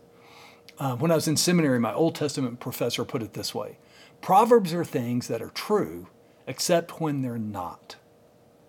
Uh, 0.80 0.96
when 0.96 1.12
I 1.12 1.16
was 1.16 1.28
in 1.28 1.38
seminary, 1.38 1.80
my 1.80 1.94
Old 1.94 2.16
Testament 2.16 2.60
professor 2.60 3.06
put 3.06 3.22
it 3.22 3.34
this 3.34 3.54
way 3.54 3.78
Proverbs 4.22 4.74
are 4.74 4.86
things 4.86 5.28
that 5.28 5.42
are 5.42 5.50
true, 5.50 6.08
except 6.48 7.00
when 7.00 7.22
they're 7.22 7.38
not 7.38 7.96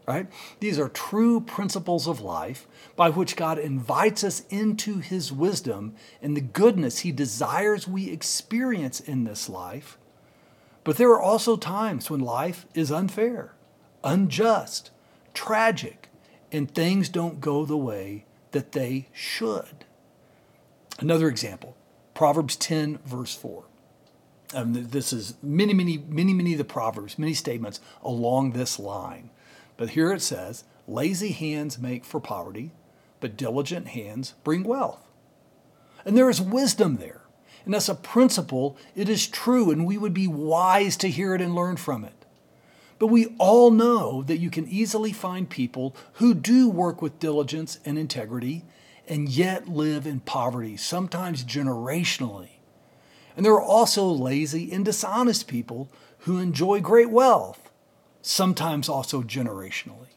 right? 0.07 0.27
These 0.61 0.79
are 0.79 0.89
true 0.89 1.41
principles 1.41 2.07
of 2.07 2.21
life 2.21 2.67
by 2.97 3.11
which 3.11 3.37
God 3.37 3.59
invites 3.59 4.25
us 4.25 4.43
into 4.51 4.99
His 4.99 5.33
wisdom 5.33 5.95
and 6.21 6.37
the 6.37 6.41
goodness 6.41 7.01
He 7.01 7.13
desires 7.13 7.87
we 7.87 8.11
experience 8.11 9.01
in 9.01 9.25
this 9.25 9.49
life. 9.49 9.99
But 10.85 10.97
there 10.97 11.11
are 11.11 11.23
also 11.23 11.57
times 11.57 12.11
when 12.11 12.21
life 12.21 12.67
is 12.75 12.91
unfair, 12.91 13.55
unjust, 14.03 14.91
tragic, 15.35 16.09
and 16.51 16.73
things 16.73 17.09
don't 17.09 17.41
go 17.41 17.65
the 17.65 17.77
way 17.77 18.25
that 18.53 18.73
they 18.73 19.09
should. 19.13 19.85
Another 20.99 21.29
example 21.29 21.77
Proverbs 22.15 22.57
10, 22.57 22.99
verse 23.05 23.35
4. 23.35 23.65
Um, 24.55 24.75
this 24.91 25.13
is 25.13 25.35
many, 25.43 25.73
many, 25.73 25.97
many, 25.97 26.35
many 26.35 26.53
of 26.53 26.59
the 26.59 26.65
Proverbs, 26.65 27.19
many 27.19 27.35
statements 27.35 27.81
along 28.03 28.53
this 28.53 28.79
line. 28.79 29.31
But 29.77 29.91
here 29.91 30.13
it 30.13 30.21
says, 30.21 30.65
lazy 30.87 31.33
hands 31.33 31.79
make 31.79 32.05
for 32.05 32.21
poverty, 32.21 32.71
but 33.21 33.37
diligent 33.37 33.89
hands 33.89 34.35
bring 34.45 34.63
wealth. 34.63 35.09
And 36.05 36.17
there 36.17 36.29
is 36.29 36.41
wisdom 36.41 36.97
there. 36.97 37.23
And 37.65 37.75
as 37.75 37.89
a 37.89 37.95
principle, 37.95 38.77
it 38.95 39.09
is 39.09 39.27
true, 39.27 39.71
and 39.71 39.87
we 39.87 39.97
would 39.97 40.13
be 40.13 40.27
wise 40.27 40.97
to 40.99 41.09
hear 41.09 41.35
it 41.35 41.41
and 41.41 41.55
learn 41.55 41.77
from 41.77 42.05
it. 42.05 42.22
But 43.03 43.09
we 43.09 43.35
all 43.39 43.73
know 43.73 44.23
that 44.23 44.39
you 44.39 44.49
can 44.49 44.69
easily 44.69 45.13
find 45.13 45.51
people 45.51 45.97
who 46.13 46.35
do 46.35 46.69
work 46.69 47.03
with 47.03 47.19
diligence 47.19 47.81
and 47.85 47.99
integrity 47.99 48.65
and 49.09 49.29
yet 49.29 49.67
live 49.67 50.07
in 50.07 50.21
poverty, 50.21 50.77
sometimes 50.77 51.43
generationally. 51.43 52.61
And 53.37 53.45
there 53.45 53.55
are 53.55 53.61
also 53.61 54.07
lazy 54.07 54.71
and 54.71 54.85
dishonest 54.85 55.49
people 55.49 55.91
who 56.19 56.39
enjoy 56.39 56.81
great 56.81 57.11
wealth, 57.11 57.73
sometimes 58.21 58.89
also 58.89 59.21
generationally. 59.21 60.15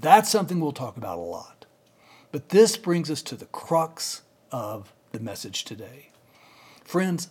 That's 0.00 0.30
something 0.30 0.60
we'll 0.60 0.70
talk 0.70 0.96
about 0.96 1.18
a 1.18 1.22
lot. 1.22 1.66
But 2.30 2.50
this 2.50 2.76
brings 2.76 3.10
us 3.10 3.20
to 3.22 3.34
the 3.34 3.46
crux 3.46 4.22
of 4.52 4.92
the 5.10 5.18
message 5.18 5.64
today. 5.64 6.10
Friends, 6.84 7.30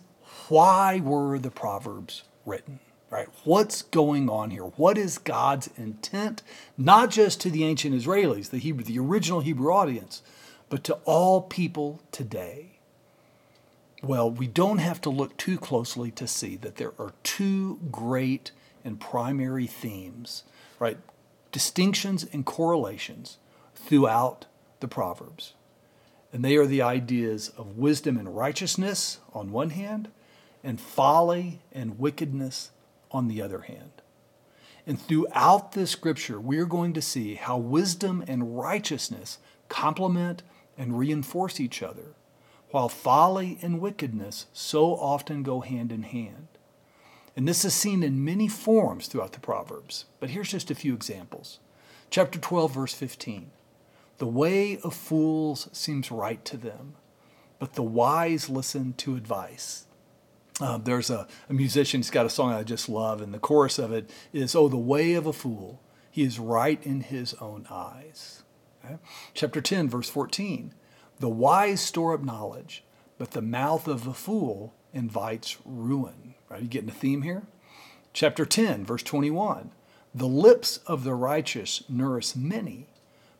why 0.50 1.00
were 1.00 1.38
the 1.38 1.50
Proverbs 1.50 2.24
written? 2.44 2.80
Right? 3.10 3.28
What's 3.42 3.82
going 3.82 4.30
on 4.30 4.50
here? 4.50 4.62
What 4.62 4.96
is 4.96 5.18
God's 5.18 5.68
intent, 5.76 6.44
not 6.78 7.10
just 7.10 7.40
to 7.40 7.50
the 7.50 7.64
ancient 7.64 7.92
Israelis, 7.92 8.50
the 8.50 8.58
Hebrew, 8.58 8.84
the 8.84 9.00
original 9.00 9.40
Hebrew 9.40 9.72
audience, 9.72 10.22
but 10.68 10.84
to 10.84 10.94
all 11.04 11.42
people 11.42 12.00
today? 12.12 12.78
Well, 14.00 14.30
we 14.30 14.46
don't 14.46 14.78
have 14.78 15.00
to 15.02 15.10
look 15.10 15.36
too 15.36 15.58
closely 15.58 16.12
to 16.12 16.28
see 16.28 16.54
that 16.56 16.76
there 16.76 16.92
are 16.98 17.12
two 17.24 17.80
great 17.90 18.52
and 18.84 19.00
primary 19.00 19.66
themes, 19.66 20.44
right? 20.78 20.96
Distinctions 21.50 22.24
and 22.32 22.46
correlations 22.46 23.38
throughout 23.74 24.46
the 24.78 24.88
Proverbs. 24.88 25.54
And 26.32 26.44
they 26.44 26.56
are 26.56 26.66
the 26.66 26.80
ideas 26.80 27.50
of 27.58 27.76
wisdom 27.76 28.16
and 28.16 28.36
righteousness 28.36 29.18
on 29.34 29.50
one 29.50 29.70
hand, 29.70 30.10
and 30.62 30.80
folly 30.80 31.60
and 31.72 31.98
wickedness 31.98 32.70
on 33.10 33.28
the 33.28 33.42
other 33.42 33.62
hand. 33.62 34.02
And 34.86 35.00
throughout 35.00 35.72
this 35.72 35.90
scripture, 35.90 36.40
we're 36.40 36.66
going 36.66 36.92
to 36.94 37.02
see 37.02 37.34
how 37.34 37.58
wisdom 37.58 38.24
and 38.26 38.58
righteousness 38.58 39.38
complement 39.68 40.42
and 40.76 40.98
reinforce 40.98 41.60
each 41.60 41.82
other 41.82 42.14
while 42.70 42.88
folly 42.88 43.58
and 43.62 43.80
wickedness 43.80 44.46
so 44.52 44.94
often 44.94 45.42
go 45.42 45.60
hand 45.60 45.92
in 45.92 46.02
hand. 46.02 46.48
And 47.36 47.46
this 47.46 47.64
is 47.64 47.74
seen 47.74 48.02
in 48.02 48.24
many 48.24 48.48
forms 48.48 49.06
throughout 49.06 49.32
the 49.32 49.40
Proverbs, 49.40 50.06
but 50.18 50.30
here's 50.30 50.50
just 50.50 50.70
a 50.70 50.74
few 50.74 50.94
examples. 50.94 51.58
Chapter 52.10 52.38
12, 52.38 52.74
verse 52.74 52.94
15 52.94 53.50
The 54.18 54.26
way 54.26 54.78
of 54.78 54.94
fools 54.94 55.68
seems 55.72 56.10
right 56.10 56.44
to 56.44 56.56
them, 56.56 56.94
but 57.58 57.74
the 57.74 57.82
wise 57.82 58.48
listen 58.48 58.94
to 58.94 59.16
advice. 59.16 59.86
Uh, 60.60 60.78
there's 60.78 61.10
a, 61.10 61.26
a 61.48 61.52
musician, 61.52 62.00
he's 62.00 62.10
got 62.10 62.26
a 62.26 62.30
song 62.30 62.52
I 62.52 62.62
just 62.62 62.88
love, 62.88 63.22
and 63.22 63.32
the 63.32 63.38
chorus 63.38 63.78
of 63.78 63.92
it 63.92 64.10
is, 64.32 64.54
Oh, 64.54 64.68
the 64.68 64.76
way 64.76 65.14
of 65.14 65.26
a 65.26 65.32
fool, 65.32 65.80
he 66.10 66.22
is 66.22 66.38
right 66.38 66.84
in 66.84 67.00
his 67.00 67.34
own 67.34 67.66
eyes. 67.70 68.42
Okay? 68.84 68.96
Chapter 69.34 69.60
10, 69.60 69.88
verse 69.88 70.08
14 70.08 70.74
the 71.20 71.28
wise 71.28 71.82
store 71.82 72.14
up 72.14 72.24
knowledge, 72.24 72.82
but 73.18 73.32
the 73.32 73.42
mouth 73.42 73.86
of 73.86 74.04
the 74.04 74.14
fool 74.14 74.72
invites 74.94 75.58
ruin. 75.66 76.34
Right? 76.48 76.62
You 76.62 76.68
getting 76.68 76.88
the 76.88 76.94
theme 76.94 77.22
here? 77.22 77.42
Chapter 78.14 78.46
10, 78.46 78.86
verse 78.86 79.02
21. 79.02 79.70
The 80.14 80.26
lips 80.26 80.78
of 80.86 81.04
the 81.04 81.14
righteous 81.14 81.84
nourish 81.88 82.34
many, 82.34 82.86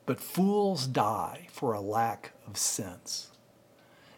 but 0.05 0.21
fools 0.21 0.87
die 0.87 1.49
for 1.51 1.73
a 1.73 1.81
lack 1.81 2.33
of 2.47 2.59
sense. 2.59 3.31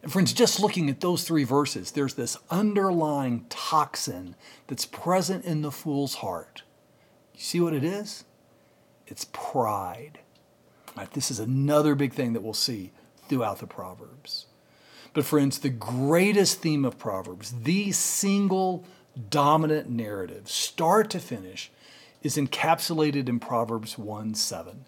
And 0.03 0.13
friends, 0.13 0.33
just 0.33 0.59
looking 0.59 0.91
at 0.91 1.01
those 1.01 1.23
three 1.23 1.45
verses, 1.45 1.93
there's 1.93 2.15
this 2.15 2.37
underlying 2.51 3.47
toxin 3.49 4.35
that's 4.67 4.85
present 4.85 5.45
in 5.45 5.63
the 5.63 5.71
fool's 5.71 6.17
heart. 6.17 6.63
You 7.35 7.41
see 7.41 7.61
what 7.61 7.73
it 7.73 7.85
is? 7.85 8.25
It's 9.07 9.27
pride. 9.33 10.19
Right, 10.97 11.11
this 11.13 11.31
is 11.31 11.39
another 11.39 11.95
big 11.95 12.13
thing 12.13 12.33
that 12.33 12.43
we'll 12.43 12.53
see 12.53 12.91
throughout 13.29 13.61
the 13.61 13.67
Proverbs. 13.67 14.47
But, 15.15 15.25
friends, 15.25 15.59
the 15.59 15.71
greatest 15.71 16.61
theme 16.61 16.85
of 16.85 16.99
Proverbs, 16.99 17.55
the 17.63 17.93
single 17.93 18.85
dominant 19.31 19.89
narrative, 19.89 20.49
start 20.51 21.11
to 21.11 21.21
finish, 21.21 21.71
is 22.23 22.37
encapsulated 22.37 23.29
in 23.29 23.39
Proverbs 23.39 23.97
1 23.97 24.35
7. 24.35 24.85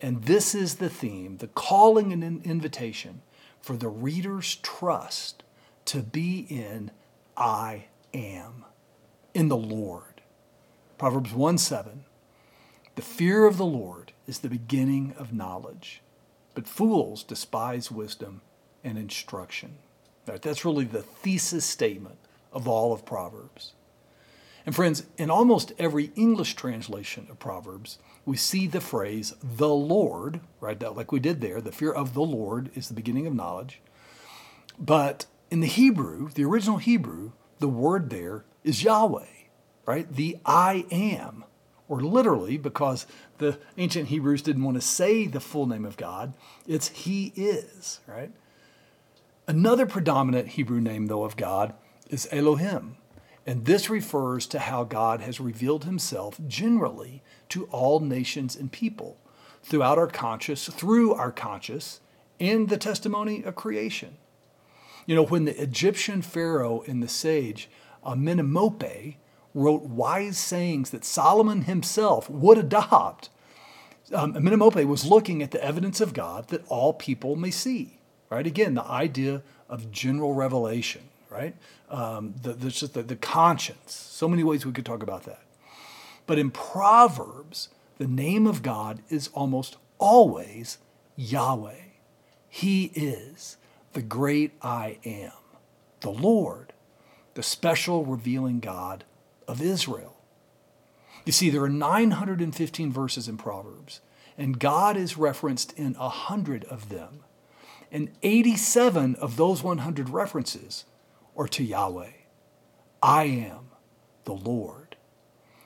And 0.00 0.24
this 0.24 0.54
is 0.54 0.76
the 0.76 0.90
theme, 0.90 1.38
the 1.38 1.46
calling 1.48 2.12
and 2.12 2.44
invitation 2.44 3.22
for 3.64 3.76
the 3.76 3.88
reader's 3.88 4.56
trust 4.56 5.42
to 5.86 6.00
be 6.00 6.46
in 6.48 6.90
I 7.36 7.86
am, 8.12 8.64
in 9.32 9.48
the 9.48 9.56
Lord. 9.56 10.20
Proverbs 10.98 11.32
1 11.32 11.58
7. 11.58 12.04
The 12.94 13.02
fear 13.02 13.46
of 13.46 13.56
the 13.56 13.66
Lord 13.66 14.12
is 14.26 14.38
the 14.38 14.48
beginning 14.48 15.14
of 15.18 15.32
knowledge 15.32 16.02
but 16.54 16.68
fools 16.68 17.22
despise 17.24 17.90
wisdom 17.90 18.40
and 18.82 18.96
instruction. 18.96 19.76
Right? 20.26 20.40
That's 20.40 20.64
really 20.64 20.84
the 20.84 21.02
thesis 21.02 21.64
statement 21.64 22.18
of 22.52 22.68
all 22.68 22.92
of 22.92 23.04
Proverbs. 23.04 23.72
And 24.64 24.74
friends, 24.74 25.04
in 25.18 25.30
almost 25.30 25.72
every 25.78 26.10
English 26.14 26.54
translation 26.54 27.26
of 27.28 27.38
Proverbs, 27.38 27.98
we 28.26 28.36
see 28.36 28.66
the 28.66 28.80
phrase 28.80 29.34
the 29.42 29.68
Lord, 29.68 30.40
right? 30.60 30.80
Like 30.96 31.12
we 31.12 31.20
did 31.20 31.40
there, 31.40 31.60
the 31.60 31.72
fear 31.72 31.92
of 31.92 32.14
the 32.14 32.22
Lord 32.22 32.70
is 32.74 32.88
the 32.88 32.94
beginning 32.94 33.26
of 33.26 33.34
knowledge. 33.34 33.80
But 34.78 35.26
in 35.50 35.60
the 35.60 35.66
Hebrew, 35.66 36.30
the 36.30 36.44
original 36.44 36.78
Hebrew, 36.78 37.32
the 37.58 37.68
word 37.68 38.10
there 38.10 38.44
is 38.62 38.82
Yahweh, 38.82 39.26
right? 39.86 40.10
The 40.12 40.38
I 40.44 40.86
am 40.90 41.44
or 41.88 42.00
literally 42.00 42.56
because 42.56 43.06
the 43.38 43.58
ancient 43.76 44.08
Hebrews 44.08 44.42
didn't 44.42 44.64
want 44.64 44.76
to 44.76 44.80
say 44.80 45.26
the 45.26 45.40
full 45.40 45.66
name 45.66 45.84
of 45.84 45.96
God, 45.96 46.34
it's 46.66 46.88
He 46.88 47.32
is, 47.36 48.00
right? 48.06 48.32
Another 49.46 49.84
predominant 49.84 50.48
Hebrew 50.48 50.80
name, 50.80 51.06
though, 51.06 51.24
of 51.24 51.36
God 51.36 51.74
is 52.08 52.26
Elohim. 52.32 52.96
And 53.46 53.64
this 53.64 53.90
refers 53.90 54.46
to 54.48 54.58
how 54.58 54.84
God 54.84 55.20
has 55.20 55.40
revealed 55.40 55.84
himself 55.84 56.40
generally 56.46 57.22
to 57.50 57.64
all 57.66 58.00
nations 58.00 58.56
and 58.56 58.72
people 58.72 59.18
throughout 59.62 59.98
our 59.98 60.06
conscious, 60.06 60.66
through 60.66 61.12
our 61.14 61.32
conscious, 61.32 62.00
and 62.40 62.68
the 62.68 62.78
testimony 62.78 63.42
of 63.42 63.54
creation. 63.54 64.16
You 65.06 65.14
know, 65.14 65.24
when 65.24 65.44
the 65.44 65.60
Egyptian 65.60 66.22
Pharaoh 66.22 66.82
and 66.86 67.02
the 67.02 67.08
sage 67.08 67.68
Amenemope 68.04 69.16
wrote 69.54 69.82
wise 69.82 70.36
sayings 70.36 70.90
that 70.90 71.04
Solomon 71.04 71.62
himself 71.62 72.28
would 72.28 72.58
adopt. 72.58 73.30
Um, 74.12 74.34
Amenemope 74.34 74.84
was 74.84 75.06
looking 75.06 75.42
at 75.42 75.52
the 75.52 75.64
evidence 75.64 76.00
of 76.00 76.12
God 76.12 76.48
that 76.48 76.66
all 76.68 76.92
people 76.92 77.36
may 77.36 77.50
see. 77.50 77.98
Right? 78.30 78.46
Again, 78.46 78.74
the 78.74 78.84
idea 78.84 79.42
of 79.68 79.90
general 79.90 80.34
revelation. 80.34 81.02
Right? 81.34 81.56
Um, 81.90 82.34
the, 82.40 82.52
the, 82.52 82.70
just 82.70 82.94
the, 82.94 83.02
the 83.02 83.16
conscience. 83.16 83.92
So 83.92 84.28
many 84.28 84.44
ways 84.44 84.64
we 84.64 84.70
could 84.70 84.86
talk 84.86 85.02
about 85.02 85.24
that. 85.24 85.42
But 86.28 86.38
in 86.38 86.52
Proverbs, 86.52 87.70
the 87.98 88.06
name 88.06 88.46
of 88.46 88.62
God 88.62 89.02
is 89.08 89.28
almost 89.34 89.76
always 89.98 90.78
Yahweh. 91.16 91.74
He 92.48 92.92
is 92.94 93.56
the 93.94 94.02
great 94.02 94.52
I 94.62 94.98
am, 95.04 95.32
the 96.02 96.10
Lord, 96.10 96.72
the 97.34 97.42
special 97.42 98.04
revealing 98.04 98.60
God 98.60 99.02
of 99.48 99.60
Israel. 99.60 100.14
You 101.24 101.32
see, 101.32 101.50
there 101.50 101.64
are 101.64 101.68
915 101.68 102.92
verses 102.92 103.26
in 103.26 103.38
Proverbs, 103.38 104.00
and 104.38 104.60
God 104.60 104.96
is 104.96 105.16
referenced 105.16 105.72
in 105.72 105.94
100 105.94 106.64
of 106.66 106.90
them. 106.90 107.24
And 107.90 108.10
87 108.22 109.16
of 109.16 109.36
those 109.36 109.62
100 109.62 110.08
references 110.08 110.84
are 111.36 111.48
to 111.48 111.64
Yahweh. 111.64 112.12
I 113.02 113.24
am 113.24 113.70
the 114.24 114.32
Lord. 114.32 114.96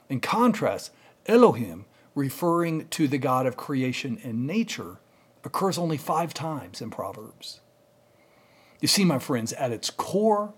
In 0.09 0.19
contrast, 0.19 0.91
Elohim, 1.25 1.85
referring 2.15 2.87
to 2.89 3.07
the 3.07 3.17
God 3.17 3.45
of 3.45 3.55
creation 3.55 4.19
and 4.23 4.45
nature, 4.45 4.97
occurs 5.43 5.77
only 5.77 5.97
five 5.97 6.33
times 6.33 6.81
in 6.81 6.89
Proverbs. 6.89 7.61
You 8.81 8.87
see, 8.87 9.05
my 9.05 9.19
friends, 9.19 9.53
at 9.53 9.71
its 9.71 9.89
core 9.89 10.53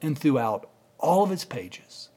and 0.00 0.18
throughout 0.18 0.68
all 0.98 1.22
of 1.22 1.30
its 1.30 1.44
pages, 1.44 2.08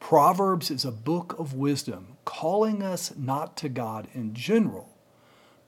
Proverbs 0.00 0.70
is 0.70 0.84
a 0.84 0.90
book 0.90 1.38
of 1.38 1.54
wisdom 1.54 2.16
calling 2.24 2.82
us 2.82 3.12
not 3.16 3.56
to 3.58 3.68
God 3.68 4.08
in 4.14 4.34
general, 4.34 4.98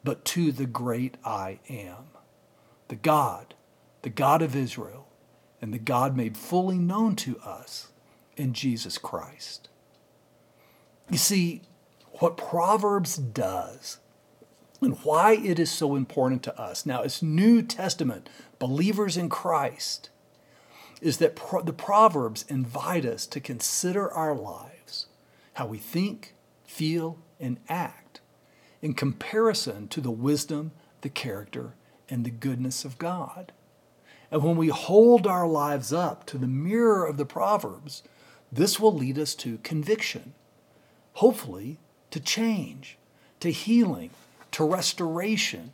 but 0.03 0.25
to 0.27 0.51
the 0.51 0.67
great 0.67 1.17
I 1.25 1.61
am, 1.69 2.09
the 2.89 2.97
God, 2.97 3.55
the 4.03 4.11
God 4.11 4.43
of 4.43 4.57
Israel, 4.57 5.09
and 5.65 5.73
the 5.73 5.79
God 5.79 6.15
made 6.15 6.37
fully 6.37 6.77
known 6.77 7.17
to 7.17 7.39
us 7.39 7.89
in 8.37 8.53
Jesus 8.53 8.99
Christ. 8.99 9.71
You 11.09 11.17
see, 11.17 11.63
what 12.21 12.37
Proverbs 12.37 13.17
does 13.17 13.97
and 14.83 14.99
why 15.05 15.37
it 15.37 15.59
is 15.59 15.71
so 15.71 15.97
important 15.97 16.43
to 16.43 16.61
us 16.61 16.85
now, 16.85 17.01
as 17.01 17.23
New 17.23 17.63
Testament 17.63 18.29
believers 18.59 19.17
in 19.17 19.31
Christ, 19.31 20.11
is 21.01 21.17
that 21.17 21.35
pro- 21.35 21.63
the 21.63 21.73
Proverbs 21.73 22.45
invite 22.51 23.07
us 23.07 23.27
to 23.29 23.41
consider 23.41 24.13
our 24.13 24.35
lives, 24.35 25.07
how 25.55 25.67
we 25.67 25.79
think, 25.79 26.35
feel, 26.67 27.21
and 27.41 27.59
act, 27.71 28.21
in 28.83 28.93
comparison 28.93 29.89
to 29.89 30.03
the 30.03 30.11
wisdom, 30.11 30.73
the 31.01 31.09
character, 31.09 31.73
and 32.11 32.27
the 32.27 32.31
goodness 32.31 32.85
of 32.85 32.99
God. 32.99 33.51
And 34.35 34.43
when 34.43 34.57
we 34.57 34.67
hold 34.67 35.29
our 35.29 35.47
lives 35.47 35.93
up 35.93 36.27
to 36.27 36.39
the 36.39 36.49
mirror 36.49 37.07
of 37.07 37.19
the 37.19 37.25
Proverbs, 37.25 38.03
this 38.51 38.81
will 38.81 38.93
lead 38.93 39.17
us 39.17 39.33
to 39.37 39.59
conviction, 39.59 40.35
hopefully 41.13 41.79
to 42.11 42.19
change, 42.19 42.99
to 43.39 43.53
healing, 43.53 44.11
to 44.51 44.65
restoration. 44.65 45.73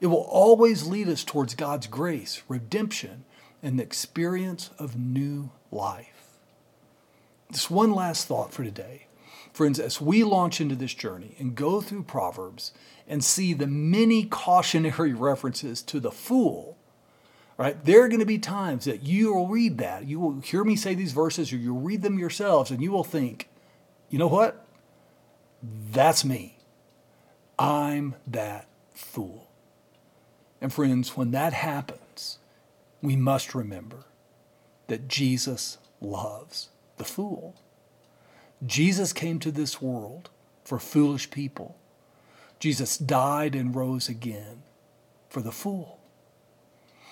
It 0.00 0.06
will 0.06 0.26
always 0.30 0.86
lead 0.86 1.10
us 1.10 1.24
towards 1.24 1.54
God's 1.54 1.88
grace, 1.88 2.42
redemption, 2.48 3.24
and 3.62 3.78
the 3.78 3.82
experience 3.82 4.70
of 4.78 4.98
new 4.98 5.50
life. 5.70 6.38
Just 7.52 7.70
one 7.70 7.92
last 7.92 8.26
thought 8.26 8.50
for 8.50 8.64
today. 8.64 9.08
Friends, 9.52 9.78
as 9.78 10.00
we 10.00 10.24
launch 10.24 10.58
into 10.58 10.74
this 10.74 10.94
journey 10.94 11.36
and 11.38 11.54
go 11.54 11.82
through 11.82 12.04
Proverbs 12.04 12.72
and 13.06 13.22
see 13.22 13.52
the 13.52 13.66
many 13.66 14.24
cautionary 14.24 15.12
references 15.12 15.82
to 15.82 16.00
the 16.00 16.10
fool, 16.10 16.78
right? 17.60 17.84
There 17.84 18.02
are 18.02 18.08
going 18.08 18.20
to 18.20 18.26
be 18.26 18.38
times 18.38 18.86
that 18.86 19.02
you 19.02 19.34
will 19.34 19.46
read 19.46 19.76
that. 19.78 20.06
You 20.06 20.18
will 20.18 20.40
hear 20.40 20.64
me 20.64 20.76
say 20.76 20.94
these 20.94 21.12
verses 21.12 21.52
or 21.52 21.58
you'll 21.58 21.78
read 21.78 22.00
them 22.00 22.18
yourselves 22.18 22.70
and 22.70 22.82
you 22.82 22.90
will 22.90 23.04
think, 23.04 23.50
you 24.08 24.18
know 24.18 24.28
what? 24.28 24.66
That's 25.62 26.24
me. 26.24 26.56
I'm 27.58 28.14
that 28.26 28.66
fool. 28.94 29.50
And 30.62 30.72
friends, 30.72 31.18
when 31.18 31.32
that 31.32 31.52
happens, 31.52 32.38
we 33.02 33.14
must 33.14 33.54
remember 33.54 34.06
that 34.86 35.06
Jesus 35.06 35.76
loves 36.00 36.70
the 36.96 37.04
fool. 37.04 37.56
Jesus 38.64 39.12
came 39.12 39.38
to 39.38 39.50
this 39.50 39.82
world 39.82 40.30
for 40.64 40.78
foolish 40.78 41.30
people. 41.30 41.76
Jesus 42.58 42.96
died 42.96 43.54
and 43.54 43.74
rose 43.74 44.08
again 44.08 44.62
for 45.28 45.42
the 45.42 45.52
fool. 45.52 45.99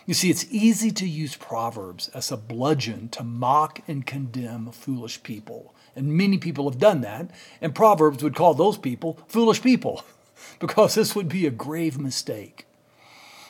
You 0.08 0.14
see, 0.14 0.30
it's 0.30 0.46
easy 0.50 0.90
to 0.92 1.06
use 1.06 1.36
Proverbs 1.36 2.08
as 2.14 2.32
a 2.32 2.38
bludgeon 2.38 3.10
to 3.10 3.22
mock 3.22 3.82
and 3.86 4.06
condemn 4.06 4.72
foolish 4.72 5.22
people. 5.22 5.74
And 5.94 6.14
many 6.14 6.38
people 6.38 6.70
have 6.70 6.78
done 6.78 7.02
that, 7.02 7.30
and 7.60 7.74
Proverbs 7.74 8.22
would 8.22 8.34
call 8.34 8.54
those 8.54 8.78
people 8.78 9.18
foolish 9.28 9.60
people, 9.60 10.02
because 10.60 10.94
this 10.94 11.14
would 11.14 11.28
be 11.28 11.46
a 11.46 11.50
grave 11.50 11.98
mistake. 11.98 12.66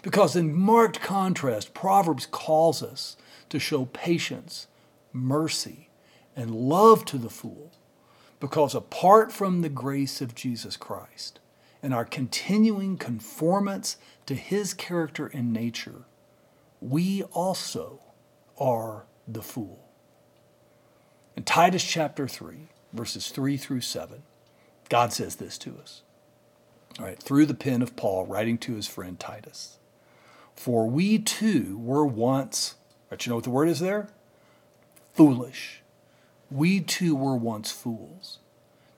Because, 0.03 0.35
in 0.35 0.53
marked 0.53 1.01
contrast, 1.01 1.75
Proverbs 1.75 2.27
calls 2.27 2.83
us 2.83 3.17
to 3.51 3.61
show 3.61 3.85
patience, 3.85 4.67
mercy, 5.13 5.91
and 6.35 6.51
love 6.51 7.05
to 7.05 7.19
the 7.19 7.31
fool, 7.31 7.71
because 8.41 8.75
apart 8.75 9.31
from 9.31 9.61
the 9.61 9.69
grace 9.69 10.21
of 10.21 10.35
Jesus 10.35 10.77
Christ 10.77 11.39
and 11.85 11.95
our 11.95 12.05
continuing 12.05 12.97
conformance 12.97 13.97
to 14.27 14.35
his 14.35 14.75
character 14.75 15.29
and 15.29 15.53
nature, 15.53 16.03
we 16.81 17.23
also 17.25 18.01
are 18.59 19.07
the 19.27 19.43
fool. 19.43 19.89
In 21.37 21.45
Titus 21.45 21.85
chapter 21.85 22.27
3, 22.27 22.69
verses 22.93 23.29
3 23.29 23.57
through 23.57 23.81
7, 23.81 24.23
God 24.89 25.13
says 25.13 25.37
this 25.37 25.59
to 25.59 25.77
us. 25.81 26.03
All 26.99 27.05
right, 27.05 27.23
through 27.23 27.47
the 27.47 27.55
pen 27.55 27.83
of 27.83 27.97
Paul 27.97 28.27
writing 28.27 28.59
to 28.59 28.75
his 28.75 28.87
friend 28.87 29.19
Titus. 29.19 29.79
For 30.57 30.89
we 30.89 31.19
too 31.19 31.79
were 31.79 32.05
once, 32.05 32.75
but 33.09 33.25
you 33.25 33.31
know 33.31 33.37
what 33.37 33.45
the 33.45 33.51
word 33.51 33.69
is 33.69 33.79
there? 33.79 34.09
Foolish. 35.15 35.83
We 36.51 36.81
too 36.81 37.15
were 37.15 37.37
once 37.37 37.71
fools, 37.71 38.39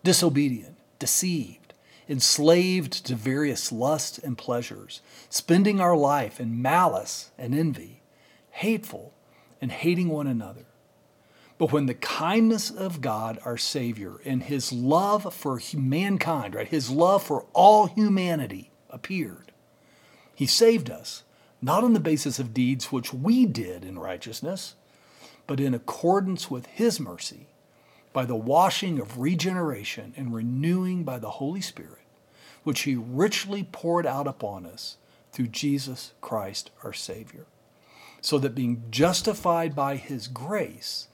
disobedient, 0.03 0.77
deceived 0.99 1.60
enslaved 2.11 3.07
to 3.07 3.15
various 3.15 3.71
lusts 3.71 4.19
and 4.19 4.37
pleasures, 4.37 5.01
spending 5.29 5.81
our 5.81 5.97
life 5.97 6.41
in 6.41 6.61
malice 6.61 7.31
and 7.39 7.55
envy, 7.55 8.03
hateful 8.51 9.15
and 9.63 9.71
hating 9.71 10.09
one 10.09 10.27
another. 10.27 10.67
But 11.57 11.71
when 11.71 11.87
the 11.87 11.95
kindness 11.95 12.69
of 12.69 13.01
God, 13.01 13.39
our 13.45 13.57
Savior, 13.57 14.21
and 14.25 14.43
His 14.43 14.73
love 14.73 15.33
for 15.33 15.61
mankind, 15.73 16.57
right, 16.57 16.67
His 16.67 16.91
love 16.91 17.23
for 17.23 17.47
all 17.53 17.87
humanity 17.87 18.73
appeared, 18.89 19.53
He 20.35 20.47
saved 20.47 20.91
us, 20.91 21.23
not 21.63 21.85
on 21.85 21.93
the 21.93 22.01
basis 22.01 22.41
of 22.41 22.53
deeds 22.53 22.91
which 22.91 23.15
we 23.15 23.47
did 23.47 23.85
in 23.85 23.99
righteousness, 23.99 24.75
but 25.47 25.61
in 25.61 25.75
accordance 25.75 26.51
with 26.51 26.67
His 26.67 26.99
mercy, 26.99 27.47
by 28.13 28.25
the 28.25 28.35
washing 28.35 28.99
of 28.99 29.19
regeneration 29.19 30.13
and 30.17 30.35
renewing 30.35 31.05
by 31.05 31.21
the 31.21 31.31
Holy 31.31 31.61
Spirit 31.61 32.00
which 32.63 32.83
he 32.83 32.95
richly 32.95 33.67
poured 33.71 34.07
out 34.07 34.27
upon 34.27 34.67
us 34.67 34.97
through 35.33 35.49
Jesus 35.49 36.13
Christ 36.21 36.71
our 36.83 36.93
Savior, 36.93 37.47
so 38.21 38.39
that 38.39 38.55
being 38.55 38.85
justified 38.91 39.75
by 39.75 39.97
his 39.97 40.29
grace, 40.29 41.09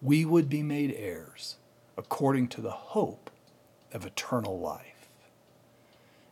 we 0.00 0.24
would 0.24 0.48
be 0.48 0.62
made 0.62 0.94
heirs 0.96 1.56
according 1.96 2.48
to 2.48 2.60
the 2.60 2.70
hope 2.70 3.30
of 3.92 4.06
eternal 4.06 4.58
life. 4.58 5.08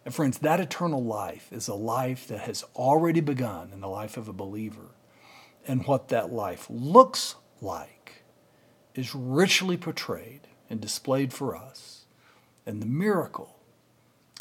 And 0.05 0.15
friends, 0.15 0.39
that 0.39 0.61
eternal 0.61 1.05
life 1.05 1.53
is 1.53 1.69
a 1.69 1.75
life 1.75 2.27
that 2.29 2.41
has 2.41 2.65
already 2.75 3.21
begun 3.21 3.71
in 3.73 3.81
the 3.81 3.89
life 3.89 4.17
of 4.17 4.29
a 4.29 4.33
believer. 4.33 4.95
And 5.69 5.87
what 5.87 6.09
that 6.09 6.33
life 6.33 6.67
looks 6.71 7.35
like 7.61 8.23
is 8.95 9.15
richly 9.15 9.77
portrayed 9.77 10.49
and 10.71 10.81
displayed 10.81 11.33
for 11.33 11.55
us 11.55 12.07
in 12.67 12.81
the 12.81 12.87
miracle 12.87 13.60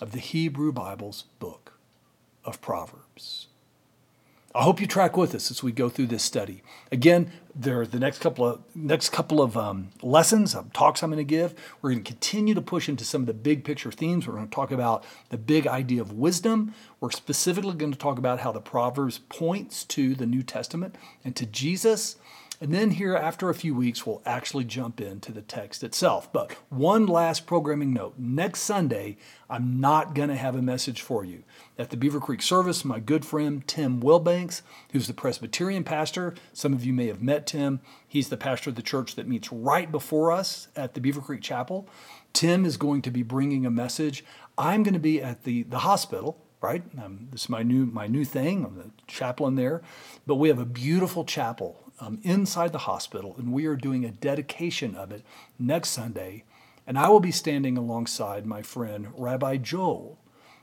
of 0.01 0.11
the 0.11 0.19
Hebrew 0.19 0.71
Bible's 0.71 1.25
book 1.39 1.73
of 2.45 2.61
Proverbs. 2.61 3.47
I 4.55 4.63
hope 4.63 4.81
you 4.81 4.87
track 4.87 5.15
with 5.15 5.35
us 5.35 5.51
as 5.51 5.61
we 5.61 5.71
go 5.71 5.89
through 5.89 6.07
this 6.07 6.23
study. 6.23 6.63
Again, 6.91 7.31
there 7.53 7.79
are 7.81 7.85
the 7.85 7.99
next 7.99 8.19
couple 8.19 8.47
of 8.47 8.61
next 8.75 9.09
couple 9.09 9.43
of 9.43 9.55
um, 9.55 9.89
lessons, 10.01 10.55
um, 10.55 10.71
talks 10.73 11.03
I'm 11.03 11.11
going 11.11 11.19
to 11.19 11.23
give. 11.23 11.53
We're 11.81 11.91
going 11.91 12.03
to 12.03 12.11
continue 12.11 12.55
to 12.55 12.61
push 12.61 12.89
into 12.89 13.05
some 13.05 13.21
of 13.21 13.27
the 13.27 13.33
big 13.33 13.63
picture 13.63 13.91
themes. 13.91 14.25
We're 14.25 14.33
going 14.33 14.47
to 14.47 14.55
talk 14.55 14.71
about 14.71 15.03
the 15.29 15.37
big 15.37 15.67
idea 15.67 16.01
of 16.01 16.13
wisdom. 16.13 16.73
We're 16.99 17.11
specifically 17.11 17.75
going 17.75 17.91
to 17.91 17.97
talk 17.97 18.17
about 18.17 18.39
how 18.39 18.51
the 18.51 18.59
Proverbs 18.59 19.19
points 19.29 19.83
to 19.85 20.15
the 20.15 20.25
New 20.25 20.41
Testament 20.41 20.95
and 21.23 21.35
to 21.35 21.45
Jesus. 21.45 22.15
And 22.61 22.73
then 22.73 22.91
here, 22.91 23.15
after 23.15 23.49
a 23.49 23.53
few 23.53 23.73
weeks, 23.73 24.05
we'll 24.05 24.21
actually 24.25 24.65
jump 24.65 24.99
into 24.99 25.31
the 25.31 25.41
text 25.41 25.81
itself. 25.81 26.31
But 26.33 26.51
one 26.67 27.05
last 27.05 27.45
programming 27.45 27.93
note. 27.93 28.15
Next 28.17 28.63
Sunday, 28.63 29.15
I'm 29.49 29.79
not 29.79 30.13
going 30.13 30.27
to 30.27 30.35
have 30.35 30.55
a 30.55 30.61
message 30.61 31.01
for 31.01 31.23
you. 31.23 31.43
At 31.77 31.89
the 31.89 31.95
Beaver 31.95 32.19
Creek 32.19 32.41
service, 32.41 32.83
my 32.83 32.99
good 32.99 33.23
friend 33.23 33.65
Tim 33.65 34.01
Wilbanks, 34.01 34.61
who's 34.91 35.07
the 35.07 35.13
Presbyterian 35.13 35.85
pastor, 35.85 36.35
some 36.51 36.73
of 36.73 36.83
you 36.83 36.91
may 36.91 37.07
have 37.07 37.21
met 37.21 37.47
Tim. 37.47 37.79
He's 38.05 38.27
the 38.27 38.35
pastor 38.35 38.71
of 38.71 38.75
the 38.75 38.81
church 38.81 39.15
that 39.15 39.27
meets 39.27 39.53
right 39.53 39.89
before 39.89 40.33
us 40.33 40.67
at 40.75 40.95
the 40.95 41.01
Beaver 41.01 41.21
Creek 41.21 41.41
Chapel. 41.41 41.87
Tim 42.33 42.65
is 42.65 42.75
going 42.75 43.01
to 43.03 43.11
be 43.11 43.23
bringing 43.23 43.65
a 43.65 43.71
message. 43.71 44.25
I'm 44.57 44.83
going 44.83 44.93
to 44.93 44.99
be 44.99 45.21
at 45.21 45.45
the, 45.45 45.63
the 45.63 45.79
hospital 45.79 46.37
right? 46.61 46.83
Um, 47.01 47.29
this 47.31 47.43
is 47.43 47.49
my 47.49 47.63
new 47.63 47.85
my 47.85 48.07
new 48.07 48.25
thing. 48.25 48.65
I'm 48.65 48.75
the 48.75 48.91
chaplain 49.07 49.55
there, 49.55 49.81
but 50.27 50.35
we 50.35 50.49
have 50.49 50.59
a 50.59 50.65
beautiful 50.65 51.23
chapel 51.23 51.88
um, 51.99 52.19
inside 52.23 52.71
the 52.71 52.79
hospital, 52.79 53.35
and 53.37 53.53
we 53.53 53.65
are 53.65 53.75
doing 53.75 54.05
a 54.05 54.11
dedication 54.11 54.95
of 54.95 55.11
it 55.11 55.23
next 55.57 55.89
Sunday. 55.89 56.43
And 56.87 56.97
I 56.97 57.09
will 57.09 57.19
be 57.19 57.31
standing 57.31 57.77
alongside 57.77 58.45
my 58.45 58.61
friend 58.61 59.09
Rabbi 59.15 59.57
Joel, 59.57 60.17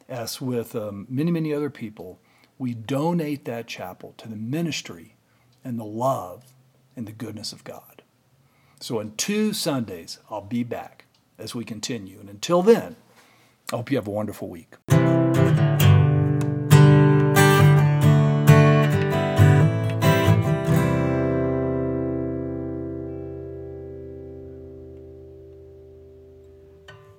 as 0.09 0.40
with 0.40 0.75
um, 0.75 1.07
many, 1.09 1.31
many 1.31 1.53
other 1.53 1.70
people, 1.70 2.18
we 2.59 2.75
donate 2.75 3.44
that 3.44 3.66
chapel 3.66 4.14
to 4.18 4.29
the 4.29 4.37
ministry 4.37 5.16
and 5.64 5.79
the 5.79 5.85
love 5.85 6.55
and 6.96 7.07
the 7.07 7.12
goodness 7.12 7.53
of 7.53 7.64
God. 7.64 8.03
So, 8.81 9.01
in 9.01 9.14
two 9.16 9.53
Sundays, 9.53 10.18
I'll 10.31 10.40
be 10.40 10.62
back 10.62 11.07
as 11.38 11.55
we 11.55 11.64
continue. 11.64 12.20
And 12.20 12.29
until 12.29 12.62
then, 12.62 12.96
I 13.72 13.77
hope 13.77 13.90
you 13.90 13.96
have 13.96 14.07
a 14.07 14.11
wonderful 14.11 14.49
week. 14.49 14.75